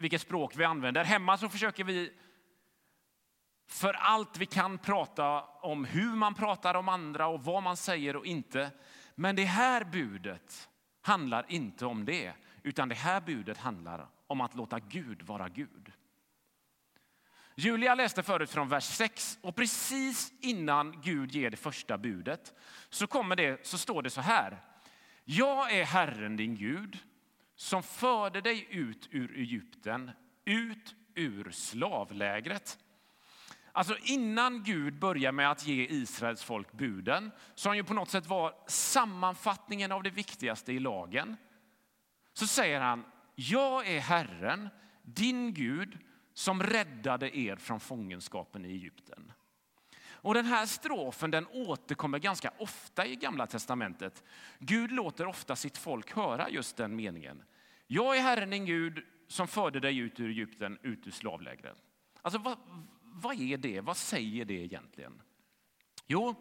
vilket 0.00 0.20
språk 0.20 0.56
vi 0.56 0.64
använder. 0.64 1.04
Hemma 1.04 1.38
så 1.38 1.48
försöker 1.48 1.84
vi 1.84 2.12
för 3.68 3.94
allt 3.94 4.36
vi 4.36 4.46
kan 4.46 4.78
prata 4.78 5.42
om 5.42 5.84
hur 5.84 6.16
man 6.16 6.34
pratar 6.34 6.74
om 6.74 6.88
andra 6.88 7.26
och 7.26 7.44
vad 7.44 7.62
man 7.62 7.76
säger 7.76 8.16
och 8.16 8.26
inte. 8.26 8.70
Men 9.14 9.36
det 9.36 9.44
här 9.44 9.84
budet 9.84 10.68
handlar 11.02 11.44
inte 11.48 11.86
om 11.86 12.04
det, 12.04 12.32
utan 12.62 12.88
det 12.88 12.94
här 12.94 13.20
budet 13.20 13.58
handlar 13.58 14.06
om 14.26 14.40
att 14.40 14.54
låta 14.54 14.78
Gud 14.78 15.22
vara 15.22 15.48
Gud. 15.48 15.92
Julia 17.54 17.94
läste 17.94 18.22
förut 18.22 18.50
från 18.50 18.68
vers 18.68 18.84
6 18.84 19.38
och 19.42 19.56
precis 19.56 20.32
innan 20.40 21.00
Gud 21.00 21.32
ger 21.32 21.50
det 21.50 21.56
första 21.56 21.98
budet 21.98 22.54
så, 22.88 23.06
kommer 23.06 23.36
det, 23.36 23.66
så 23.66 23.78
står 23.78 24.02
det 24.02 24.10
så 24.10 24.20
här. 24.20 24.62
Jag 25.24 25.72
är 25.72 25.84
Herren 25.84 26.36
din 26.36 26.56
Gud 26.56 26.98
som 27.60 27.82
förde 27.82 28.40
dig 28.40 28.66
ut 28.70 29.08
ur 29.10 29.38
Egypten, 29.38 30.10
ut 30.44 30.94
ur 31.14 31.50
slavlägret. 31.50 32.78
Alltså 33.72 33.96
innan 34.02 34.62
Gud 34.64 34.98
börjar 34.98 35.32
med 35.32 35.50
att 35.50 35.66
ge 35.66 35.86
Israels 35.86 36.42
folk 36.42 36.72
buden, 36.72 37.30
som 37.54 37.76
ju 37.76 37.84
på 37.84 37.94
något 37.94 38.10
sätt 38.10 38.26
var 38.26 38.54
sammanfattningen 38.66 39.92
av 39.92 40.02
det 40.02 40.10
viktigaste 40.10 40.72
i 40.72 40.78
lagen, 40.78 41.36
så 42.32 42.46
säger 42.46 42.80
han, 42.80 43.04
jag 43.34 43.86
är 43.86 44.00
Herren, 44.00 44.68
din 45.02 45.54
Gud, 45.54 45.98
som 46.34 46.62
räddade 46.62 47.38
er 47.38 47.56
från 47.56 47.80
fångenskapen 47.80 48.64
i 48.64 48.68
Egypten. 48.68 49.32
Och 50.22 50.34
den 50.34 50.46
här 50.46 50.66
strofen 50.66 51.30
den 51.30 51.46
återkommer 51.46 52.18
ganska 52.18 52.52
ofta 52.58 53.06
i 53.06 53.16
Gamla 53.16 53.46
testamentet. 53.46 54.24
Gud 54.58 54.92
låter 54.92 55.26
ofta 55.26 55.56
sitt 55.56 55.78
folk 55.78 56.16
höra 56.16 56.50
just 56.50 56.76
den 56.76 56.96
meningen. 56.96 57.42
Jag 57.92 58.16
är 58.16 58.20
Herren 58.20 58.50
din 58.50 58.66
Gud 58.66 59.02
som 59.28 59.48
förde 59.48 59.80
dig 59.80 59.98
ut 59.98 60.20
ur 60.20 60.30
Egypten, 60.30 60.78
ut 60.82 61.06
ur 61.06 61.10
slavlägret. 61.10 61.82
Alltså 62.22 62.38
vad, 62.38 62.58
vad 63.02 63.40
är 63.40 63.56
det? 63.56 63.80
Vad 63.80 63.96
säger 63.96 64.44
det 64.44 64.54
egentligen? 64.54 65.22
Jo, 66.06 66.34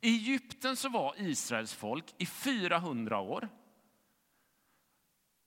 i 0.00 0.08
Egypten 0.08 0.76
så 0.76 0.88
var 0.88 1.14
Israels 1.18 1.74
folk 1.74 2.04
i 2.18 2.26
400 2.26 3.18
år. 3.18 3.48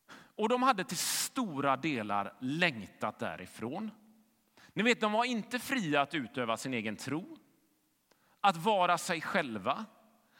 Och 0.09 0.49
de 0.49 0.63
hade 0.63 0.83
till 0.83 0.97
stora 0.97 1.77
delar 1.77 2.33
längtat 2.39 3.19
därifrån. 3.19 3.91
Ni 4.73 4.83
vet, 4.83 5.01
de 5.01 5.11
var 5.11 5.25
inte 5.25 5.59
fria 5.59 6.01
att 6.01 6.13
utöva 6.13 6.57
sin 6.57 6.73
egen 6.73 6.95
tro, 6.95 7.37
att 8.41 8.57
vara 8.57 8.97
sig 8.97 9.21
själva, 9.21 9.85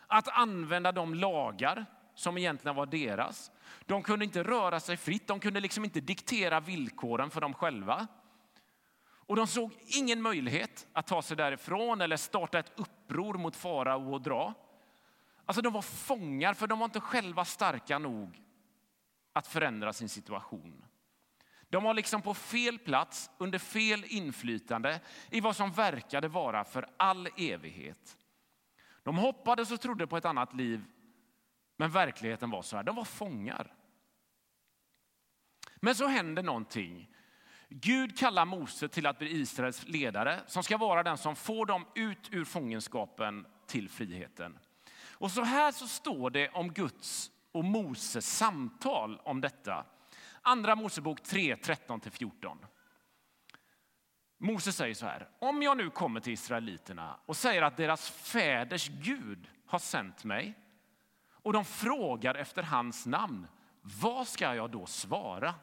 att 0.08 0.28
använda 0.28 0.92
de 0.92 1.14
lagar 1.14 1.86
som 2.16 2.38
egentligen 2.38 2.76
var 2.76 2.86
deras. 2.86 3.52
De 3.86 4.04
kunde 4.04 4.26
inte 4.26 4.44
röra 4.44 4.80
sig 4.80 4.98
fritt, 4.98 5.28
de 5.28 5.40
kunde 5.40 5.60
liksom 5.60 5.84
inte 5.84 6.00
diktera 6.00 6.60
villkoren 6.60 7.30
för 7.30 7.42
dem 7.42 7.54
själva. 7.54 8.08
Och 9.00 9.36
de 9.36 9.48
såg 9.48 9.72
ingen 9.88 10.22
möjlighet 10.22 10.88
att 10.94 11.08
ta 11.08 11.22
sig 11.22 11.38
därifrån 11.38 12.02
eller 12.02 12.18
starta 12.18 12.60
ett 12.60 12.72
uppror 12.76 13.34
mot 13.34 13.56
farao 13.56 14.14
och 14.14 14.22
dra. 14.22 14.54
Alltså 15.46 15.62
de 15.62 15.74
var 15.74 15.82
fångar 15.82 16.54
för 16.54 16.68
de 16.68 16.80
var 16.80 16.86
inte 16.86 17.00
själva 17.00 17.46
starka 17.46 18.00
nog 18.00 18.42
att 19.34 19.48
förändra 19.48 19.94
sin 19.94 20.10
situation. 20.10 20.86
De 21.70 21.84
var 21.84 21.94
liksom 21.94 22.22
på 22.22 22.34
fel 22.34 22.80
plats 22.80 23.30
under 23.38 23.60
fel 23.60 24.06
inflytande 24.08 25.00
i 25.30 25.42
vad 25.42 25.56
som 25.56 25.72
verkade 25.72 26.28
vara 26.28 26.64
för 26.64 26.88
all 26.98 27.30
evighet. 27.38 28.18
De 29.04 29.18
hoppades 29.18 29.72
och 29.72 29.82
trodde 29.82 30.08
på 30.08 30.18
ett 30.18 30.26
annat 30.26 30.54
liv, 30.54 30.84
men 31.78 31.92
verkligheten 31.92 32.50
var 32.50 32.62
så 32.62 32.76
här. 32.76 32.84
De 32.84 32.96
var 32.96 33.06
fångar. 33.06 33.74
Men 35.76 35.96
så 35.96 36.08
hände 36.08 36.42
någonting. 36.42 37.10
Gud 37.70 38.18
kallar 38.18 38.46
Mose 38.46 38.88
till 38.88 39.06
att 39.06 39.20
bli 39.20 39.32
Israels 39.32 39.88
ledare 39.88 40.42
som 40.48 40.64
ska 40.64 40.78
vara 40.78 41.04
den 41.04 41.18
som 41.18 41.36
får 41.36 41.66
dem 41.66 41.86
ut 41.96 42.30
ur 42.32 42.46
fångenskapen 42.46 43.46
till 43.68 43.90
friheten. 43.90 44.60
Och 45.12 45.32
så 45.32 45.42
här 45.42 45.72
så 45.72 45.88
står 45.88 46.30
det 46.30 46.50
om 46.50 46.74
Guds 46.74 47.32
och 47.52 47.66
Moses 47.66 48.38
samtal 48.38 49.22
om 49.24 49.42
detta. 49.42 49.86
Andra 50.42 50.76
Mosebok 50.76 51.24
3, 51.24 51.56
13-14. 51.56 52.58
Mose 54.38 54.72
säger 54.72 54.94
så 54.94 55.06
här. 55.06 55.30
Om 55.40 55.62
jag 55.62 55.78
nu 55.78 55.90
kommer 55.90 56.20
till 56.20 56.34
israeliterna 56.34 57.20
och 57.26 57.38
säger 57.38 57.62
att 57.62 57.78
deras 57.78 58.10
fäders 58.10 58.88
Gud 58.88 59.50
har 59.66 59.80
sänt 59.80 60.24
mig 60.24 60.54
och 61.48 61.54
de 61.54 61.66
frågar 61.66 62.36
efter 62.36 62.64
hans 62.64 63.06
namn, 63.06 63.48
vad 63.82 64.28
ska 64.28 64.56
jag 64.56 64.72
då 64.72 64.86
svara? 64.86 65.56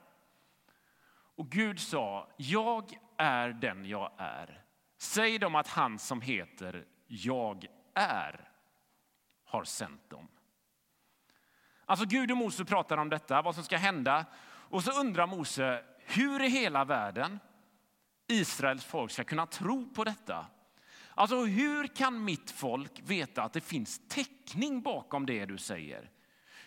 Och 1.36 1.50
Gud 1.50 1.80
sa, 1.80 2.28
jag 2.36 2.98
är 3.16 3.48
den 3.48 3.84
jag 3.84 4.12
är. 4.16 4.64
Säg 4.98 5.38
dem 5.38 5.54
att 5.54 5.68
han 5.68 5.98
som 5.98 6.20
heter 6.20 6.86
Jag 7.06 7.66
är 7.94 8.48
har 9.44 9.64
sänt 9.64 10.10
dem. 10.10 10.28
Alltså 11.84 12.06
Gud 12.06 12.30
och 12.30 12.36
Mose 12.36 12.64
pratar 12.64 12.96
om 12.96 13.08
detta, 13.08 13.42
vad 13.42 13.54
som 13.54 13.64
ska 13.64 13.76
hända. 13.76 14.26
Och 14.46 14.84
så 14.84 15.00
undrar 15.00 15.26
Mose 15.26 15.84
hur 15.98 16.42
i 16.42 16.48
hela 16.48 16.84
världen 16.84 17.38
Israels 18.26 18.84
folk 18.84 19.10
ska 19.10 19.24
kunna 19.24 19.46
tro 19.46 19.94
på 19.94 20.04
detta. 20.04 20.46
Alltså 21.14 21.44
hur 21.44 21.86
kan 21.86 22.24
mitt 22.24 22.50
folk 22.50 23.00
veta 23.04 23.42
att 23.42 23.52
det 23.52 23.60
finns 23.60 24.00
täckning 24.08 24.82
bakom 24.82 25.26
det 25.26 25.46
du 25.46 25.58
säger? 25.58 26.10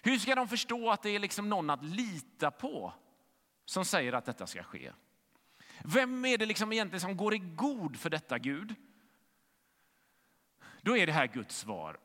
Hur 0.01 0.19
ska 0.19 0.35
de 0.35 0.47
förstå 0.47 0.91
att 0.91 1.03
det 1.03 1.09
är 1.09 1.19
liksom 1.19 1.49
någon 1.49 1.69
att 1.69 1.83
lita 1.83 2.51
på 2.51 2.93
som 3.65 3.85
säger 3.85 4.13
att 4.13 4.25
detta 4.25 4.47
ska 4.47 4.63
ske? 4.63 4.91
Vem 5.83 6.25
är 6.25 6.37
det 6.37 6.45
liksom 6.45 6.71
egentligen 6.71 7.01
som 7.01 7.17
går 7.17 7.33
i 7.33 7.37
god 7.37 7.99
för 7.99 8.09
detta 8.09 8.37
Gud? 8.37 8.75
Då 10.81 10.97
är 10.97 11.05
det 11.05 11.13
här 11.13 11.27
Guds 11.27 11.57
svar. 11.57 11.99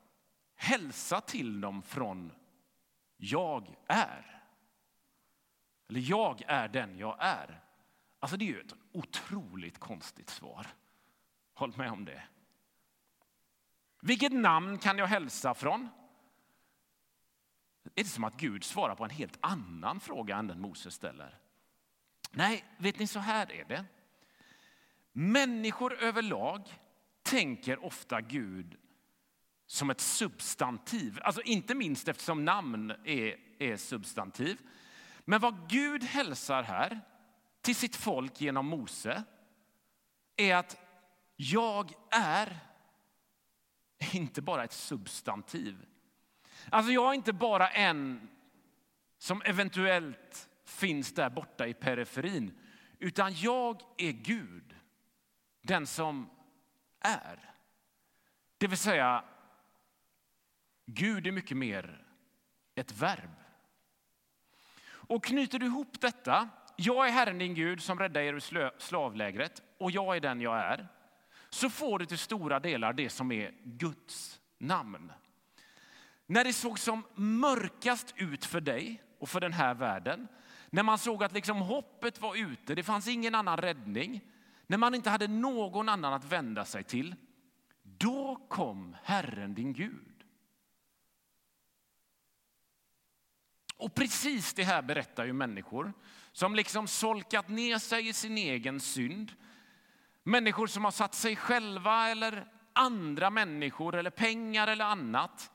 Hälsa 0.57 1.21
till 1.21 1.61
dem 1.61 1.83
från 1.83 2.33
jag 3.17 3.77
är. 3.87 4.43
Eller 5.89 6.01
jag 6.01 6.43
är 6.47 6.69
den 6.69 6.99
jag 6.99 7.17
är. 7.21 7.61
Alltså 8.19 8.37
det 8.37 8.45
är 8.45 8.47
ju 8.47 8.61
ett 8.61 8.75
otroligt 8.93 9.79
konstigt 9.79 10.31
svar. 10.31 10.67
Håll 11.55 11.77
med 11.77 11.91
om 11.91 12.05
det. 12.05 12.23
Vilket 14.01 14.33
namn 14.33 14.79
kan 14.79 14.99
jag 14.99 15.07
hälsa 15.07 15.55
från? 15.55 15.89
Är 17.95 18.03
det 18.03 18.09
som 18.09 18.25
att 18.25 18.37
Gud 18.37 18.65
svarar 18.65 18.95
på 18.95 19.05
en 19.05 19.11
helt 19.11 19.39
annan 19.41 20.01
fråga 20.01 20.37
än 20.37 20.47
den 20.47 20.61
Moses 20.61 20.95
ställer? 20.95 21.39
Nej, 22.31 22.65
vet 22.79 22.99
ni, 22.99 23.07
så 23.07 23.19
här 23.19 23.53
är 23.53 23.65
det. 23.65 23.85
Människor 25.13 25.93
överlag 25.93 26.79
tänker 27.23 27.85
ofta 27.85 28.21
Gud 28.21 28.77
som 29.67 29.91
ett 29.91 30.01
substantiv. 30.01 31.19
Alltså 31.23 31.43
inte 31.43 31.75
minst 31.75 32.09
eftersom 32.09 32.45
namn 32.45 32.91
är, 33.05 33.37
är 33.59 33.77
substantiv. 33.77 34.59
Men 35.25 35.41
vad 35.41 35.69
Gud 35.71 36.05
hälsar 36.05 36.63
här 36.63 37.01
till 37.61 37.77
sitt 37.77 37.97
folk 37.97 38.41
genom 38.41 38.67
Mose 38.67 39.25
är 40.37 40.57
att 40.57 40.82
jag 41.43 41.93
är 42.11 42.59
inte 44.13 44.43
bara 44.43 44.65
ett 44.65 44.73
substantiv. 44.73 45.87
Alltså 46.71 46.93
jag 46.93 47.11
är 47.11 47.15
inte 47.15 47.33
bara 47.33 47.69
en 47.69 48.29
som 49.19 49.43
eventuellt 49.45 50.49
finns 50.65 51.15
där 51.15 51.31
borta 51.31 51.67
i 51.67 51.75
periferin. 51.75 52.59
Utan 52.99 53.35
jag 53.35 53.83
är 53.99 54.13
Gud, 54.13 54.77
den 55.63 55.87
som 55.87 56.31
är. 57.01 57.55
Det 58.59 58.67
vill 58.67 58.79
säga, 58.79 59.25
Gud 60.87 61.27
är 61.27 61.33
mycket 61.33 61.57
mer 61.57 62.05
ett 62.75 62.93
verb. 62.93 63.31
Och 64.85 65.25
knyter 65.25 65.59
du 65.59 65.67
ihop 65.67 66.01
detta, 66.01 66.49
jag 66.77 67.09
är 67.09 67.13
Herren 67.13 67.39
din 67.39 67.55
Gud 67.55 67.83
som 67.83 67.99
räddade 67.99 68.27
er 68.27 68.35
ur 68.35 68.81
slavlägret 68.81 69.63
och 69.79 69.91
jag 69.91 70.17
är 70.17 70.21
den 70.21 70.41
jag 70.41 70.59
är, 70.59 70.89
så 71.55 71.71
får 71.71 71.99
du 71.99 72.07
till 72.07 72.19
stora 72.19 72.61
delar 72.61 72.93
det 72.93 73.11
som 73.11 73.33
är 73.33 73.55
Guds 73.65 74.41
namn. 74.59 75.13
När 76.27 76.45
det 76.45 76.53
såg 76.53 76.79
som 76.79 77.05
mörkast 77.15 78.15
ut 78.17 78.45
för 78.45 78.61
dig 78.61 79.03
och 79.19 79.29
för 79.29 79.41
den 79.41 79.53
här 79.53 79.75
världen, 79.75 80.29
när 80.71 80.83
man 80.83 80.99
såg 80.99 81.25
att 81.25 81.33
liksom 81.33 81.61
hoppet 81.61 82.21
var 82.21 82.37
ute, 82.37 82.75
det 82.75 82.83
fanns 82.83 83.09
ingen 83.09 83.35
annan 83.35 83.57
räddning, 83.57 84.21
när 84.67 84.79
man 84.79 84.95
inte 84.95 85.11
hade 85.11 85.29
någon 85.29 85.89
annan 85.89 86.13
att 86.13 86.25
vända 86.25 86.65
sig 86.65 86.85
till, 86.85 87.15
då 87.83 88.47
kom 88.49 88.97
Herren 89.03 89.55
din 89.55 89.73
Gud 89.73 90.13
Och 93.83 93.95
precis 93.95 94.55
det 94.55 94.65
här 94.65 94.83
berättar 94.83 95.25
ju 95.25 95.33
människor 95.33 95.93
som 96.33 96.55
liksom 96.55 96.89
solkat 96.89 97.49
ner 97.49 97.79
sig 97.79 98.09
i 98.09 98.13
sin 98.13 98.39
egen 98.39 98.81
synd. 98.81 99.33
Människor 100.23 100.67
som 100.67 100.85
har 100.85 100.91
satt 100.91 101.15
sig 101.15 101.37
själva 101.37 102.09
eller 102.09 102.47
andra 102.73 103.31
människor 103.31 103.95
eller 103.95 104.11
pengar 104.11 104.67
eller 104.67 104.85
annat 104.85 105.51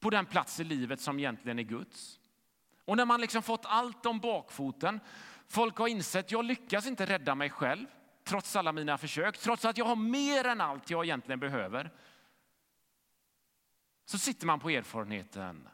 på 0.00 0.10
den 0.10 0.26
plats 0.26 0.60
i 0.60 0.64
livet 0.64 1.00
som 1.00 1.18
egentligen 1.18 1.58
är 1.58 1.62
Guds. 1.62 2.20
Och 2.84 2.96
när 2.96 3.04
man 3.04 3.20
liksom 3.20 3.42
fått 3.42 3.66
allt 3.66 4.06
om 4.06 4.20
bakfoten, 4.20 5.00
folk 5.48 5.76
har 5.76 5.88
insett 5.88 6.30
jag 6.30 6.44
lyckas 6.44 6.86
inte 6.86 7.06
rädda 7.06 7.34
mig 7.34 7.50
själv. 7.50 7.86
trots 8.24 8.56
alla 8.56 8.72
mina 8.72 8.98
försök, 8.98 9.38
trots 9.38 9.64
att 9.64 9.78
jag 9.78 9.84
har 9.84 9.96
mer 9.96 10.44
än 10.44 10.60
allt 10.60 10.90
jag 10.90 11.04
egentligen 11.04 11.40
behöver, 11.40 11.90
så 14.04 14.18
sitter 14.18 14.46
man 14.46 14.60
på 14.60 14.70
erfarenheten 14.70 15.68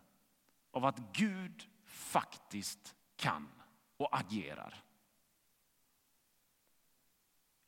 av 0.72 0.84
att 0.84 0.98
Gud 1.12 1.68
faktiskt 1.84 2.94
kan 3.16 3.48
och 3.96 4.18
agerar. 4.18 4.82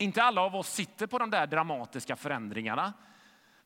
Inte 0.03 0.23
alla 0.23 0.41
av 0.41 0.55
oss 0.55 0.73
sitter 0.73 1.07
på 1.07 1.17
de 1.17 1.29
där 1.29 1.47
dramatiska 1.47 2.15
förändringarna, 2.15 2.93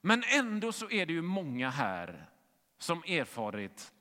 men 0.01 0.23
ändå 0.23 0.71
så 0.71 0.89
är 0.89 1.05
det 1.05 1.13
ju 1.13 1.21
många 1.21 1.69
här 1.69 2.29
som 2.77 3.03
erfarit 3.03 3.93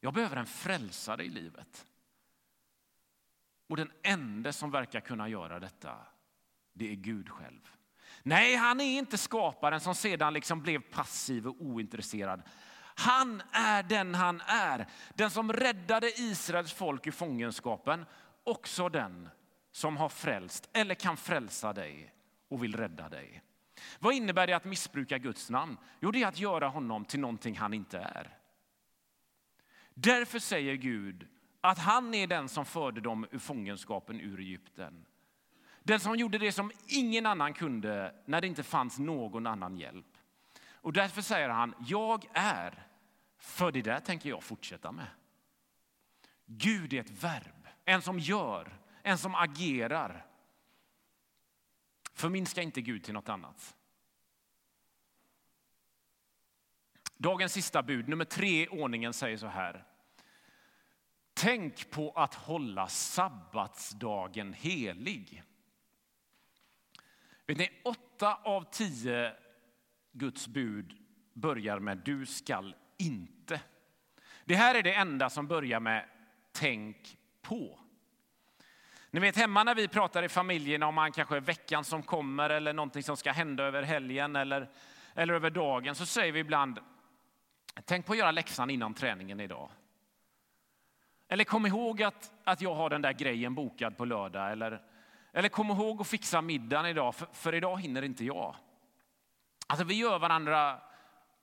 jag 0.00 0.14
behöver 0.14 0.36
en 0.36 0.46
frälsare 0.46 1.24
i 1.24 1.28
livet. 1.28 1.86
Och 3.68 3.76
den 3.76 3.92
enda 4.02 4.52
som 4.52 4.70
verkar 4.70 5.00
kunna 5.00 5.28
göra 5.28 5.60
detta, 5.60 5.96
det 6.72 6.90
är 6.90 6.94
Gud 6.94 7.28
själv. 7.28 7.60
Nej, 8.22 8.56
han 8.56 8.80
är 8.80 8.98
inte 8.98 9.18
skaparen 9.18 9.80
som 9.80 9.94
sedan 9.94 10.32
liksom 10.32 10.62
blev 10.62 10.80
passiv 10.80 11.46
och 11.46 11.56
ointresserad. 11.58 12.42
Han 12.94 13.42
är 13.52 13.82
den 13.82 14.14
han 14.14 14.40
är, 14.46 14.86
den 15.14 15.30
som 15.30 15.52
räddade 15.52 16.20
Israels 16.20 16.72
folk 16.72 17.06
ur 17.06 17.12
fångenskapen, 17.12 18.06
också 18.44 18.88
den 18.88 19.28
som 19.76 19.96
har 19.96 20.08
frälst 20.08 20.68
eller 20.72 20.94
kan 20.94 21.16
frälsa 21.16 21.72
dig 21.72 22.12
och 22.48 22.64
vill 22.64 22.76
rädda 22.76 23.08
dig. 23.08 23.42
Vad 23.98 24.14
innebär 24.14 24.46
det 24.46 24.52
att 24.52 24.64
missbruka 24.64 25.18
Guds 25.18 25.50
namn? 25.50 25.76
Jo, 26.00 26.10
det 26.10 26.22
är 26.22 26.26
att 26.26 26.38
göra 26.38 26.68
honom 26.68 27.04
till 27.04 27.20
någonting 27.20 27.56
han 27.56 27.74
inte 27.74 27.98
är. 27.98 28.36
Därför 29.94 30.38
säger 30.38 30.74
Gud 30.74 31.28
att 31.60 31.78
han 31.78 32.14
är 32.14 32.26
den 32.26 32.48
som 32.48 32.64
förde 32.64 33.00
dem 33.00 33.26
ur 33.30 33.38
fångenskapen 33.38 34.20
ur 34.20 34.40
Egypten. 34.40 35.06
Den 35.82 36.00
som 36.00 36.16
gjorde 36.16 36.38
det 36.38 36.52
som 36.52 36.72
ingen 36.86 37.26
annan 37.26 37.54
kunde 37.54 38.14
när 38.24 38.40
det 38.40 38.46
inte 38.46 38.62
fanns 38.62 38.98
någon 38.98 39.46
annan 39.46 39.76
hjälp. 39.76 40.18
Och 40.70 40.92
därför 40.92 41.22
säger 41.22 41.48
han, 41.48 41.74
jag 41.86 42.24
är, 42.32 42.86
för 43.38 43.72
det 43.72 43.82
där 43.82 44.00
tänker 44.00 44.28
jag 44.28 44.42
fortsätta 44.42 44.92
med. 44.92 45.08
Gud 46.46 46.92
är 46.92 47.00
ett 47.00 47.22
verb, 47.24 47.68
en 47.84 48.02
som 48.02 48.18
gör, 48.18 48.85
en 49.06 49.18
som 49.18 49.34
agerar. 49.34 50.26
Förminska 52.12 52.62
inte 52.62 52.80
Gud 52.80 53.04
till 53.04 53.14
något 53.14 53.28
annat. 53.28 53.76
Dagens 57.16 57.52
sista 57.52 57.82
bud, 57.82 58.08
nummer 58.08 58.24
tre 58.24 58.62
i 58.62 58.68
ordningen, 58.68 59.12
säger 59.12 59.36
så 59.36 59.46
här. 59.46 59.84
Tänk 61.34 61.90
på 61.90 62.10
att 62.10 62.34
hålla 62.34 62.88
sabbatsdagen 62.88 64.52
helig. 64.52 65.42
Vet 67.46 67.58
ni, 67.58 67.80
åtta 67.84 68.34
av 68.34 68.70
tio 68.70 69.36
Guds 70.12 70.48
bud 70.48 70.98
börjar 71.32 71.78
med 71.78 71.98
du 71.98 72.26
skall 72.26 72.74
inte. 72.96 73.60
Det 74.44 74.54
här 74.54 74.74
är 74.74 74.82
det 74.82 74.94
enda 74.94 75.30
som 75.30 75.46
börjar 75.46 75.80
med 75.80 76.08
tänk 76.52 77.18
på. 77.42 77.85
Ni 79.16 79.20
vet 79.20 79.36
hemma 79.36 79.64
när 79.64 79.74
vi 79.74 79.88
pratar 79.88 80.22
i 80.22 80.28
familjen 80.28 80.82
om 80.82 80.94
man 80.94 81.12
kanske 81.12 81.40
veckan 81.40 81.84
som 81.84 82.02
kommer 82.02 82.50
eller 82.50 82.72
någonting 82.72 83.02
som 83.02 83.16
ska 83.16 83.32
hända 83.32 83.64
över 83.64 83.82
helgen 83.82 84.36
eller, 84.36 84.70
eller 85.14 85.34
över 85.34 85.50
dagen 85.50 85.94
så 85.94 86.06
säger 86.06 86.32
vi 86.32 86.40
ibland 86.40 86.78
tänk 87.84 88.06
på 88.06 88.12
att 88.12 88.18
göra 88.18 88.30
läxan 88.30 88.70
innan 88.70 88.94
träningen 88.94 89.40
idag. 89.40 89.70
Eller 91.28 91.44
kom 91.44 91.66
ihåg 91.66 92.02
att, 92.02 92.32
att 92.44 92.60
jag 92.60 92.74
har 92.74 92.90
den 92.90 93.02
där 93.02 93.12
grejen 93.12 93.54
bokad 93.54 93.96
på 93.96 94.04
lördag. 94.04 94.52
Eller, 94.52 94.82
eller 95.32 95.48
kom 95.48 95.70
ihåg 95.70 96.00
att 96.00 96.08
fixa 96.08 96.40
middagen 96.42 96.86
idag, 96.86 97.14
för, 97.14 97.28
för 97.32 97.54
idag 97.54 97.80
hinner 97.80 98.02
inte 98.02 98.24
jag. 98.24 98.56
Alltså 99.66 99.84
vi 99.84 99.94
gör 99.94 100.18
varandra 100.18 100.80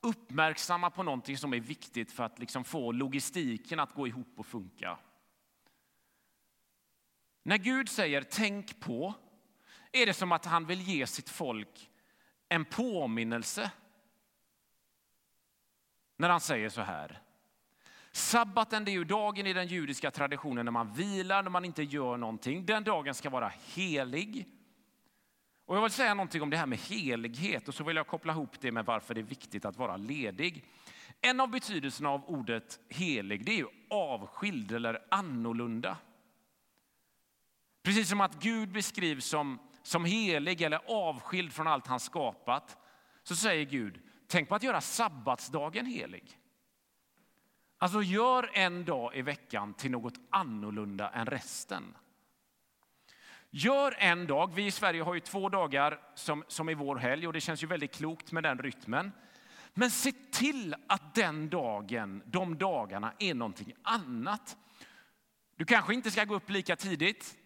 uppmärksamma 0.01 0.89
på 0.89 1.03
någonting 1.03 1.37
som 1.37 1.53
är 1.53 1.59
viktigt 1.59 2.11
för 2.11 2.23
att 2.23 2.39
liksom 2.39 2.63
få 2.63 2.91
logistiken 2.91 3.79
att 3.79 3.93
gå 3.93 4.07
ihop 4.07 4.33
och 4.37 4.45
funka. 4.45 4.97
När 7.43 7.57
Gud 7.57 7.89
säger 7.89 8.21
tänk 8.21 8.79
på 8.79 9.13
är 9.91 10.05
det 10.05 10.13
som 10.13 10.31
att 10.31 10.45
han 10.45 10.65
vill 10.65 10.81
ge 10.81 11.07
sitt 11.07 11.29
folk 11.29 11.89
en 12.49 12.65
påminnelse. 12.65 13.71
När 16.17 16.29
han 16.29 16.41
säger 16.41 16.69
så 16.69 16.81
här. 16.81 17.21
Sabbaten 18.11 18.87
är 18.87 18.91
ju 18.91 19.03
dagen 19.03 19.47
i 19.47 19.53
den 19.53 19.67
judiska 19.67 20.11
traditionen 20.11 20.65
när 20.65 20.71
man 20.71 20.93
vilar, 20.93 21.43
när 21.43 21.49
man 21.49 21.65
inte 21.65 21.83
gör 21.83 22.17
någonting. 22.17 22.65
Den 22.65 22.83
dagen 22.83 23.13
ska 23.13 23.29
vara 23.29 23.51
helig. 23.73 24.47
Och 25.65 25.77
jag 25.77 25.81
vill 25.81 25.91
säga 25.91 26.13
någonting 26.13 26.41
om 26.41 26.49
det 26.49 26.57
här 26.57 26.65
med 26.65 26.79
helighet 26.79 27.67
och 27.67 27.73
så 27.73 27.83
vill 27.83 27.95
jag 27.95 28.07
koppla 28.07 28.33
ihop 28.33 28.59
det 28.59 28.71
med 28.71 28.85
varför 28.85 29.13
det 29.13 29.21
är 29.21 29.23
viktigt 29.23 29.65
att 29.65 29.77
vara 29.77 29.97
ledig. 29.97 30.63
En 31.21 31.39
av 31.39 31.49
betydelserna 31.49 32.09
av 32.09 32.25
ordet 32.25 32.79
helig 32.89 33.45
det 33.45 33.51
är 33.51 33.57
ju 33.57 33.67
avskild 33.89 34.71
eller 34.71 35.05
annorlunda. 35.11 35.97
Precis 37.83 38.09
som 38.09 38.21
att 38.21 38.43
Gud 38.43 38.71
beskrivs 38.71 39.25
som, 39.25 39.59
som 39.81 40.05
helig 40.05 40.61
eller 40.61 40.81
avskild 40.87 41.53
från 41.53 41.67
allt 41.67 41.87
han 41.87 41.99
skapat 41.99 42.77
så 43.23 43.35
säger 43.35 43.65
Gud, 43.65 44.01
tänk 44.27 44.49
på 44.49 44.55
att 44.55 44.63
göra 44.63 44.81
sabbatsdagen 44.81 45.85
helig. 45.85 46.39
Alltså 47.77 48.01
gör 48.01 48.49
en 48.53 48.85
dag 48.85 49.15
i 49.15 49.21
veckan 49.21 49.73
till 49.73 49.91
något 49.91 50.13
annorlunda 50.29 51.09
än 51.09 51.25
resten. 51.25 51.95
Gör 53.49 53.95
en 53.97 54.27
dag, 54.27 54.53
vi 54.55 54.65
i 54.65 54.71
Sverige 54.71 55.01
har 55.01 55.13
ju 55.13 55.19
två 55.19 55.49
dagar 55.49 55.99
som, 56.15 56.43
som 56.47 56.69
är 56.69 56.75
vår 56.75 56.95
helg 56.95 57.27
och 57.27 57.33
det 57.33 57.41
känns 57.41 57.63
ju 57.63 57.67
väldigt 57.67 57.95
klokt 57.95 58.31
med 58.31 58.43
den 58.43 58.59
rytmen. 58.59 59.11
Men 59.73 59.91
se 59.91 60.11
till 60.31 60.75
att 60.87 61.15
den 61.15 61.49
dagen, 61.49 62.23
de 62.25 62.57
dagarna 62.57 63.13
är 63.19 63.33
någonting 63.33 63.73
annat. 63.83 64.57
Du 65.55 65.65
kanske 65.65 65.93
inte 65.93 66.11
ska 66.11 66.23
gå 66.23 66.35
upp 66.35 66.49
lika 66.49 66.75
tidigt. 66.75 67.37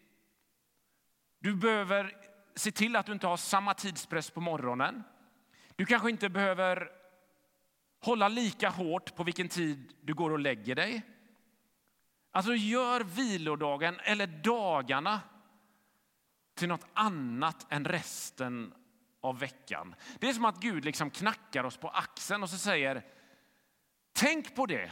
Du 1.40 1.56
behöver 1.56 2.18
se 2.56 2.72
till 2.72 2.96
att 2.96 3.06
du 3.06 3.12
inte 3.12 3.28
har 3.28 3.38
samma 3.38 3.74
tidspress 3.74 4.30
på 4.30 4.42
morgonen. 4.42 5.04
Du 5.76 5.86
kanske 5.86 6.10
inte 6.10 6.30
behöver 6.30 6.92
hålla 8.00 8.28
lika 8.28 8.70
hårt 8.70 9.16
på 9.16 9.24
vilken 9.24 9.50
tid 9.50 9.94
du 10.02 10.14
går 10.14 10.32
och 10.32 10.40
lägger 10.40 10.76
dig. 10.76 11.02
Alltså 12.32 12.54
gör 12.54 13.04
vilodagen 13.04 14.00
eller 14.00 14.28
dagarna 14.28 15.22
till 16.56 16.68
något 16.68 16.86
annat 16.94 17.66
än 17.70 17.86
resten 17.86 18.74
av 19.22 19.40
veckan. 19.40 19.96
Det 20.20 20.30
är 20.30 20.34
som 20.34 20.46
att 20.46 20.62
Gud 20.62 20.86
liksom 20.86 21.10
knackar 21.10 21.64
oss 21.64 21.78
på 21.78 21.90
axeln 21.90 22.44
och 22.44 22.50
så 22.50 22.58
säger 22.58 23.06
tänk 24.14 24.56
på 24.56 24.66
det 24.66 24.92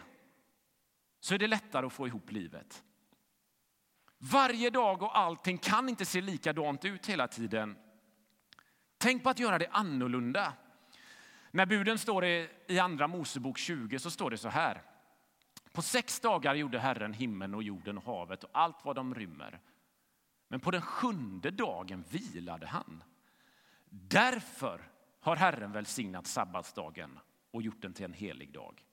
så 1.20 1.34
är 1.34 1.38
det 1.38 1.48
lättare 1.48 1.86
att 1.86 1.94
få 1.94 2.08
ihop 2.08 2.32
livet. 2.32 2.84
Varje 4.18 4.70
dag 4.70 5.04
och 5.04 5.18
allting 5.18 5.58
kan 5.58 5.90
inte 5.90 6.06
se 6.06 6.22
likadant 6.22 6.86
ut 6.86 7.06
hela 7.06 7.28
tiden. 7.28 7.78
Tänk 8.98 9.24
på 9.24 9.30
att 9.30 9.40
göra 9.40 9.58
det 9.58 9.68
annorlunda. 9.72 10.54
När 11.52 11.66
buden 11.66 11.98
står 11.98 12.26
i 12.26 12.80
Andra 12.82 13.08
Mosebok 13.08 13.58
20 13.58 14.00
så 14.00 14.12
står 14.12 14.32
det 14.32 14.38
så 14.38 14.50
här. 14.50 14.82
På 15.72 15.82
sex 15.82 16.20
dagar 16.20 16.56
gjorde 16.56 16.80
Herren 16.80 17.14
himlen 17.14 17.56
och 17.56 17.64
jorden 17.64 17.98
och 17.98 18.04
havet 18.04 18.44
och 18.44 18.50
allt 18.54 18.78
vad 18.84 18.96
de 18.96 19.16
rymmer. 19.16 19.60
Men 20.48 20.60
på 20.60 20.72
den 20.72 20.82
sjunde 20.82 21.52
dagen 21.52 22.04
vilade 22.10 22.68
han. 22.68 23.04
Därför 23.90 24.92
har 25.20 25.36
Herren 25.36 25.72
välsignat 25.72 26.28
sabbatsdagen 26.28 27.20
och 27.52 27.62
gjort 27.62 27.82
den 27.82 27.94
till 27.94 28.06
en 28.06 28.14
helig 28.14 28.54
dag. 28.54 28.86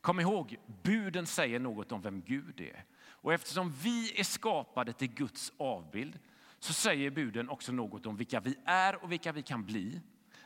Kom 0.00 0.20
ihåg, 0.20 0.56
buden 0.82 1.26
säger 1.26 1.60
något 1.60 1.92
om 1.92 2.02
vem 2.02 2.22
Gud 2.22 2.60
är. 2.60 2.84
Och 3.26 3.32
eftersom 3.32 3.72
vi 3.72 4.20
är 4.20 4.24
skapade 4.24 4.92
till 4.92 5.14
Guds 5.14 5.52
avbild 5.56 6.18
så 6.58 6.72
säger 6.72 7.10
buden 7.10 7.48
också 7.48 7.72
något 7.72 8.06
om 8.06 8.16
vilka 8.16 8.40
vi 8.40 8.56
är 8.64 9.02
och 9.02 9.12
vilka 9.12 9.32
vi 9.32 9.42
kan 9.42 9.64
bli. 9.64 10.00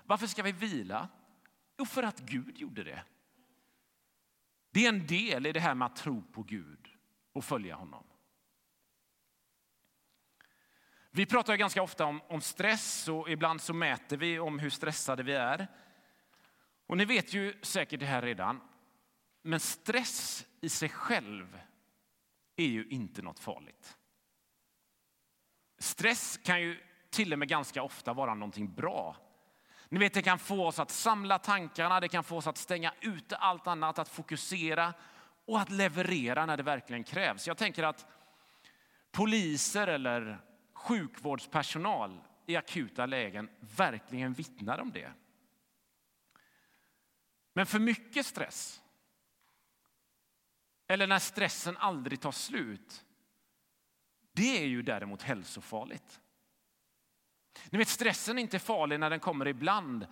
Varför 0.05 0.27
ska 0.27 0.43
vi 0.43 0.53
vila? 0.53 1.09
Jo, 1.79 1.85
för 1.85 2.03
att 2.03 2.21
Gud 2.21 2.59
gjorde 2.59 2.85
det. 2.85 3.05
Det 4.71 4.85
är 4.85 4.89
en 4.89 5.07
del 5.07 5.47
i 5.47 5.53
det 5.53 5.61
här 5.61 5.75
med 5.75 5.87
att 5.87 5.97
tro 5.97 6.23
på 6.23 6.43
Gud 6.43 6.89
och 7.33 7.45
följa 7.45 7.75
honom. 7.75 8.05
Vi 11.11 11.27
pratar 11.27 11.57
ganska 11.57 11.83
ofta 11.83 12.05
om, 12.05 12.21
om, 12.29 12.41
stress 12.41 13.09
och 13.09 13.31
ibland 13.31 13.61
så 13.61 13.75
mäter 13.75 14.17
vi 14.17 14.39
om 14.39 14.59
hur 14.59 14.71
stressade 14.71 15.23
vi 15.23 15.33
är. 15.33 15.69
Och 16.87 16.97
ni 16.97 17.05
vet 17.05 17.35
ju 17.35 17.55
säkert 17.63 18.01
det 18.01 18.07
här 18.07 18.23
redan. 18.23 18.61
Men 19.43 19.61
stress 19.61 20.47
i 20.61 20.69
sig 20.69 20.89
själv 20.89 21.59
är 22.57 22.67
ju 22.67 22.87
inte 22.89 23.23
något 23.23 23.39
farligt. 23.39 23.97
Stress 25.79 26.41
kan 26.45 26.61
ju 26.61 26.81
till 27.11 27.33
och 27.33 27.39
med 27.39 27.49
ganska 27.49 27.83
ofta 27.83 28.13
vara 28.13 28.35
någonting 28.35 28.75
bra. 28.75 29.17
Ni 29.89 29.99
vet, 29.99 30.15
det 30.15 30.23
kan 30.23 30.39
få 30.39 30.67
oss 30.67 30.79
att 30.79 30.91
samla 30.91 31.39
tankarna, 31.39 32.01
det 32.01 32.09
kan 32.09 32.25
få 32.25 32.37
oss 32.37 32.47
att 32.47 32.57
stänga 32.57 32.95
ute 33.01 33.37
allt 33.37 33.67
annat, 33.67 33.99
att 33.99 34.09
fokusera 34.09 34.95
och 35.45 35.61
att 35.61 35.71
leverera 35.71 36.47
när 36.47 36.57
det 36.57 36.63
verkligen 36.63 37.05
krävs. 37.05 37.47
Jag 37.47 37.57
tänker 37.57 37.83
att 37.83 38.07
poliser 39.11 39.87
eller 39.87 40.41
sjukvårdspersonal 40.75 42.21
i 42.47 42.57
akuta 42.57 43.07
lägen 43.07 43.51
verkligen 43.61 44.33
vittnar 44.33 44.79
om 44.79 44.93
det. 44.93 45.13
Men 47.53 47.67
för 47.67 47.79
mycket 47.79 48.27
stress, 48.27 48.80
eller 50.91 51.07
när 51.07 51.19
stressen 51.19 51.77
aldrig 51.77 52.21
tar 52.21 52.33
slut, 52.33 53.05
det 54.33 54.63
är 54.63 54.67
ju 54.67 54.83
däremot 54.83 55.23
hälsofarligt. 55.23 56.21
Ni 57.71 57.79
vet, 57.79 57.89
stressen 57.89 58.39
är 58.39 58.43
inte 58.43 58.59
farlig 58.59 59.01
när 59.01 59.11
den 59.11 59.21
kommer 59.21 59.49
ibland, 59.49 60.07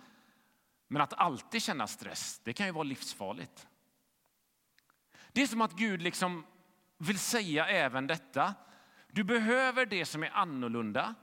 men 0.87 1.01
att 1.01 1.13
alltid 1.13 1.61
känna 1.61 1.87
stress, 1.87 2.41
det 2.43 2.53
kan 2.53 2.65
ju 2.65 2.71
vara 2.71 2.83
livsfarligt. 2.83 3.67
Det 5.31 5.41
är 5.41 5.47
som 5.47 5.61
att 5.61 5.73
Gud 5.73 6.01
liksom 6.01 6.45
vill 6.97 7.19
säga 7.19 7.67
även 7.67 8.07
detta. 8.07 8.53
Du 9.07 9.23
behöver 9.23 9.85
det 9.85 10.05
som 10.05 10.23
är 10.23 10.29
annorlunda. 10.29 11.15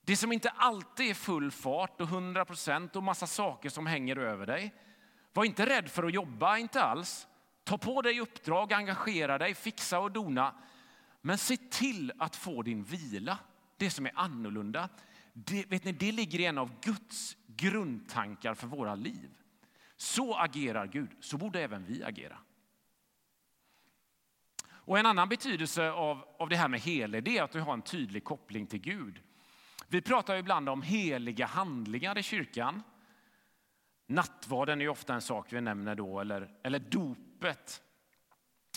Det 0.00 0.16
som 0.16 0.32
inte 0.32 0.50
alltid 0.50 1.10
är 1.10 1.14
full 1.14 1.50
fart 1.50 2.00
och 2.00 2.08
100 2.08 2.44
procent 2.44 2.96
och 2.96 3.02
massa 3.02 3.26
saker 3.26 3.68
som 3.68 3.86
hänger 3.86 4.16
över 4.16 4.46
dig. 4.46 4.74
Var 5.32 5.44
inte 5.44 5.66
rädd 5.66 5.90
för 5.90 6.02
att 6.02 6.14
jobba, 6.14 6.58
inte 6.58 6.82
alls. 6.82 7.28
Ta 7.68 7.78
på 7.78 8.02
dig 8.02 8.20
uppdrag, 8.20 8.72
engagera 8.72 9.38
dig, 9.38 9.54
fixa 9.54 9.98
och 9.98 10.12
dona. 10.12 10.54
Men 11.20 11.38
se 11.38 11.56
till 11.56 12.12
att 12.18 12.36
få 12.36 12.62
din 12.62 12.84
vila, 12.84 13.38
det 13.76 13.90
som 13.90 14.06
är 14.06 14.12
annorlunda. 14.14 14.88
Det, 15.32 15.70
vet 15.70 15.84
ni, 15.84 15.92
det 15.92 16.12
ligger 16.12 16.40
i 16.40 16.44
en 16.44 16.58
av 16.58 16.80
Guds 16.80 17.36
grundtankar 17.46 18.54
för 18.54 18.66
våra 18.66 18.94
liv. 18.94 19.30
Så 19.96 20.34
agerar 20.36 20.86
Gud, 20.86 21.10
så 21.20 21.36
borde 21.36 21.60
även 21.60 21.84
vi 21.84 22.04
agera. 22.04 22.38
Och 24.68 24.98
En 24.98 25.06
annan 25.06 25.28
betydelse 25.28 25.90
av, 25.90 26.24
av 26.38 26.48
det 26.48 26.56
här 26.56 26.68
med 26.68 26.80
helig 26.80 27.28
är 27.28 27.42
att 27.42 27.52
du 27.52 27.60
har 27.60 27.72
en 27.72 27.82
tydlig 27.82 28.24
koppling 28.24 28.66
till 28.66 28.80
Gud. 28.80 29.20
Vi 29.88 30.02
pratar 30.02 30.36
ibland 30.36 30.68
om 30.68 30.82
heliga 30.82 31.46
handlingar 31.46 32.18
i 32.18 32.22
kyrkan. 32.22 32.82
Nattvarden 34.10 34.80
är 34.80 34.88
ofta 34.88 35.14
en 35.14 35.20
sak 35.20 35.52
vi 35.52 35.60
nämner 35.60 35.94
då, 35.94 36.20
eller, 36.20 36.50
eller 36.62 36.78
dopet. 36.78 37.82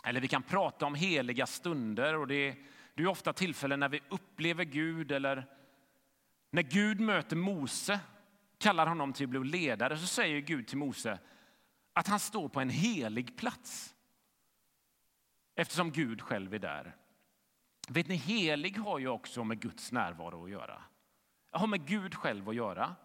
Eller 0.03 0.21
vi 0.21 0.27
kan 0.27 0.43
prata 0.43 0.85
om 0.85 0.95
heliga 0.95 1.45
stunder 1.45 2.15
och 2.15 2.27
det 2.27 2.35
är, 2.35 2.55
det 2.93 3.03
är 3.03 3.07
ofta 3.07 3.33
tillfällen 3.33 3.79
när 3.79 3.89
vi 3.89 4.01
upplever 4.09 4.63
Gud 4.63 5.11
eller 5.11 5.47
när 6.49 6.61
Gud 6.61 6.99
möter 6.99 7.35
Mose, 7.35 7.99
kallar 8.57 8.87
honom 8.87 9.13
till 9.13 9.25
att 9.25 9.29
bli 9.29 9.43
ledare, 9.43 9.97
så 9.97 10.07
säger 10.07 10.39
Gud 10.39 10.67
till 10.67 10.77
Mose 10.77 11.19
att 11.93 12.07
han 12.07 12.19
står 12.19 12.49
på 12.49 12.59
en 12.59 12.69
helig 12.69 13.37
plats. 13.37 13.95
Eftersom 15.55 15.91
Gud 15.91 16.21
själv 16.21 16.53
är 16.53 16.59
där. 16.59 16.95
Vet 17.89 18.07
ni, 18.07 18.15
helig 18.15 18.77
har 18.77 18.99
ju 18.99 19.07
också 19.07 19.43
med 19.43 19.59
Guds 19.59 19.91
närvaro 19.91 20.45
att 20.45 20.51
göra. 20.51 20.83
Det 21.51 21.57
har 21.57 21.67
med 21.67 21.87
Gud 21.87 22.15
själv 22.15 22.49
att 22.49 22.55
göra. 22.55 22.95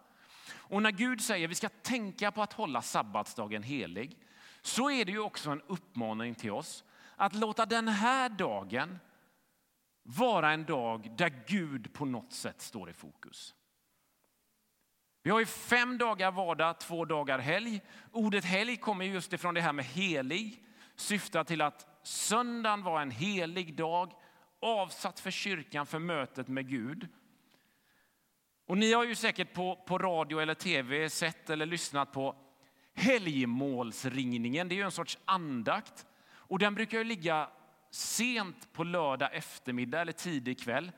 Och 0.68 0.82
när 0.82 0.90
Gud 0.90 1.20
säger 1.20 1.44
att 1.44 1.50
vi 1.50 1.54
ska 1.54 1.68
tänka 1.68 2.32
på 2.32 2.42
att 2.42 2.52
hålla 2.52 2.82
sabbatsdagen 2.82 3.62
helig 3.62 4.18
så 4.62 4.90
är 4.90 5.04
det 5.04 5.12
ju 5.12 5.18
också 5.18 5.50
en 5.50 5.62
uppmaning 5.66 6.34
till 6.34 6.50
oss 6.50 6.84
att 7.16 7.34
låta 7.34 7.66
den 7.66 7.88
här 7.88 8.28
dagen 8.28 8.98
vara 10.02 10.52
en 10.52 10.64
dag 10.64 11.10
där 11.16 11.42
Gud 11.46 11.92
på 11.92 12.04
något 12.04 12.32
sätt 12.32 12.62
står 12.62 12.90
i 12.90 12.92
fokus. 12.92 13.54
Vi 15.22 15.30
har 15.30 15.38
ju 15.38 15.46
fem 15.46 15.98
dagar 15.98 16.30
vardag, 16.30 16.80
två 16.80 17.04
dagar 17.04 17.38
helg. 17.38 17.80
Ordet 18.12 18.44
helg 18.44 18.76
kommer 18.76 19.04
just 19.04 19.32
ifrån 19.32 19.54
det 19.54 19.60
här 19.60 19.72
med 19.72 19.84
helig, 19.84 20.64
syftar 20.96 21.44
till 21.44 21.60
att 21.60 22.00
söndagen 22.02 22.82
var 22.82 23.02
en 23.02 23.10
helig 23.10 23.76
dag 23.76 24.12
avsatt 24.60 25.20
för 25.20 25.30
kyrkan 25.30 25.86
för 25.86 25.98
mötet 25.98 26.48
med 26.48 26.68
Gud. 26.68 27.08
Och 28.66 28.78
ni 28.78 28.92
har 28.92 29.04
ju 29.04 29.14
säkert 29.14 29.52
på, 29.52 29.76
på 29.76 29.98
radio 29.98 30.40
eller 30.40 30.54
tv 30.54 31.10
sett 31.10 31.50
eller 31.50 31.66
lyssnat 31.66 32.12
på 32.12 32.36
helgmålsringningen. 32.94 34.68
Det 34.68 34.74
är 34.74 34.76
ju 34.76 34.82
en 34.82 34.90
sorts 34.90 35.18
andakt 35.24 36.06
och 36.28 36.58
den 36.58 36.74
brukar 36.74 36.98
ju 36.98 37.04
ligga 37.04 37.48
sent 37.90 38.72
på 38.72 38.84
lördag 38.84 39.34
eftermiddag 39.34 40.00
eller 40.00 40.12
tidig 40.12 40.60
kväll. 40.60 40.92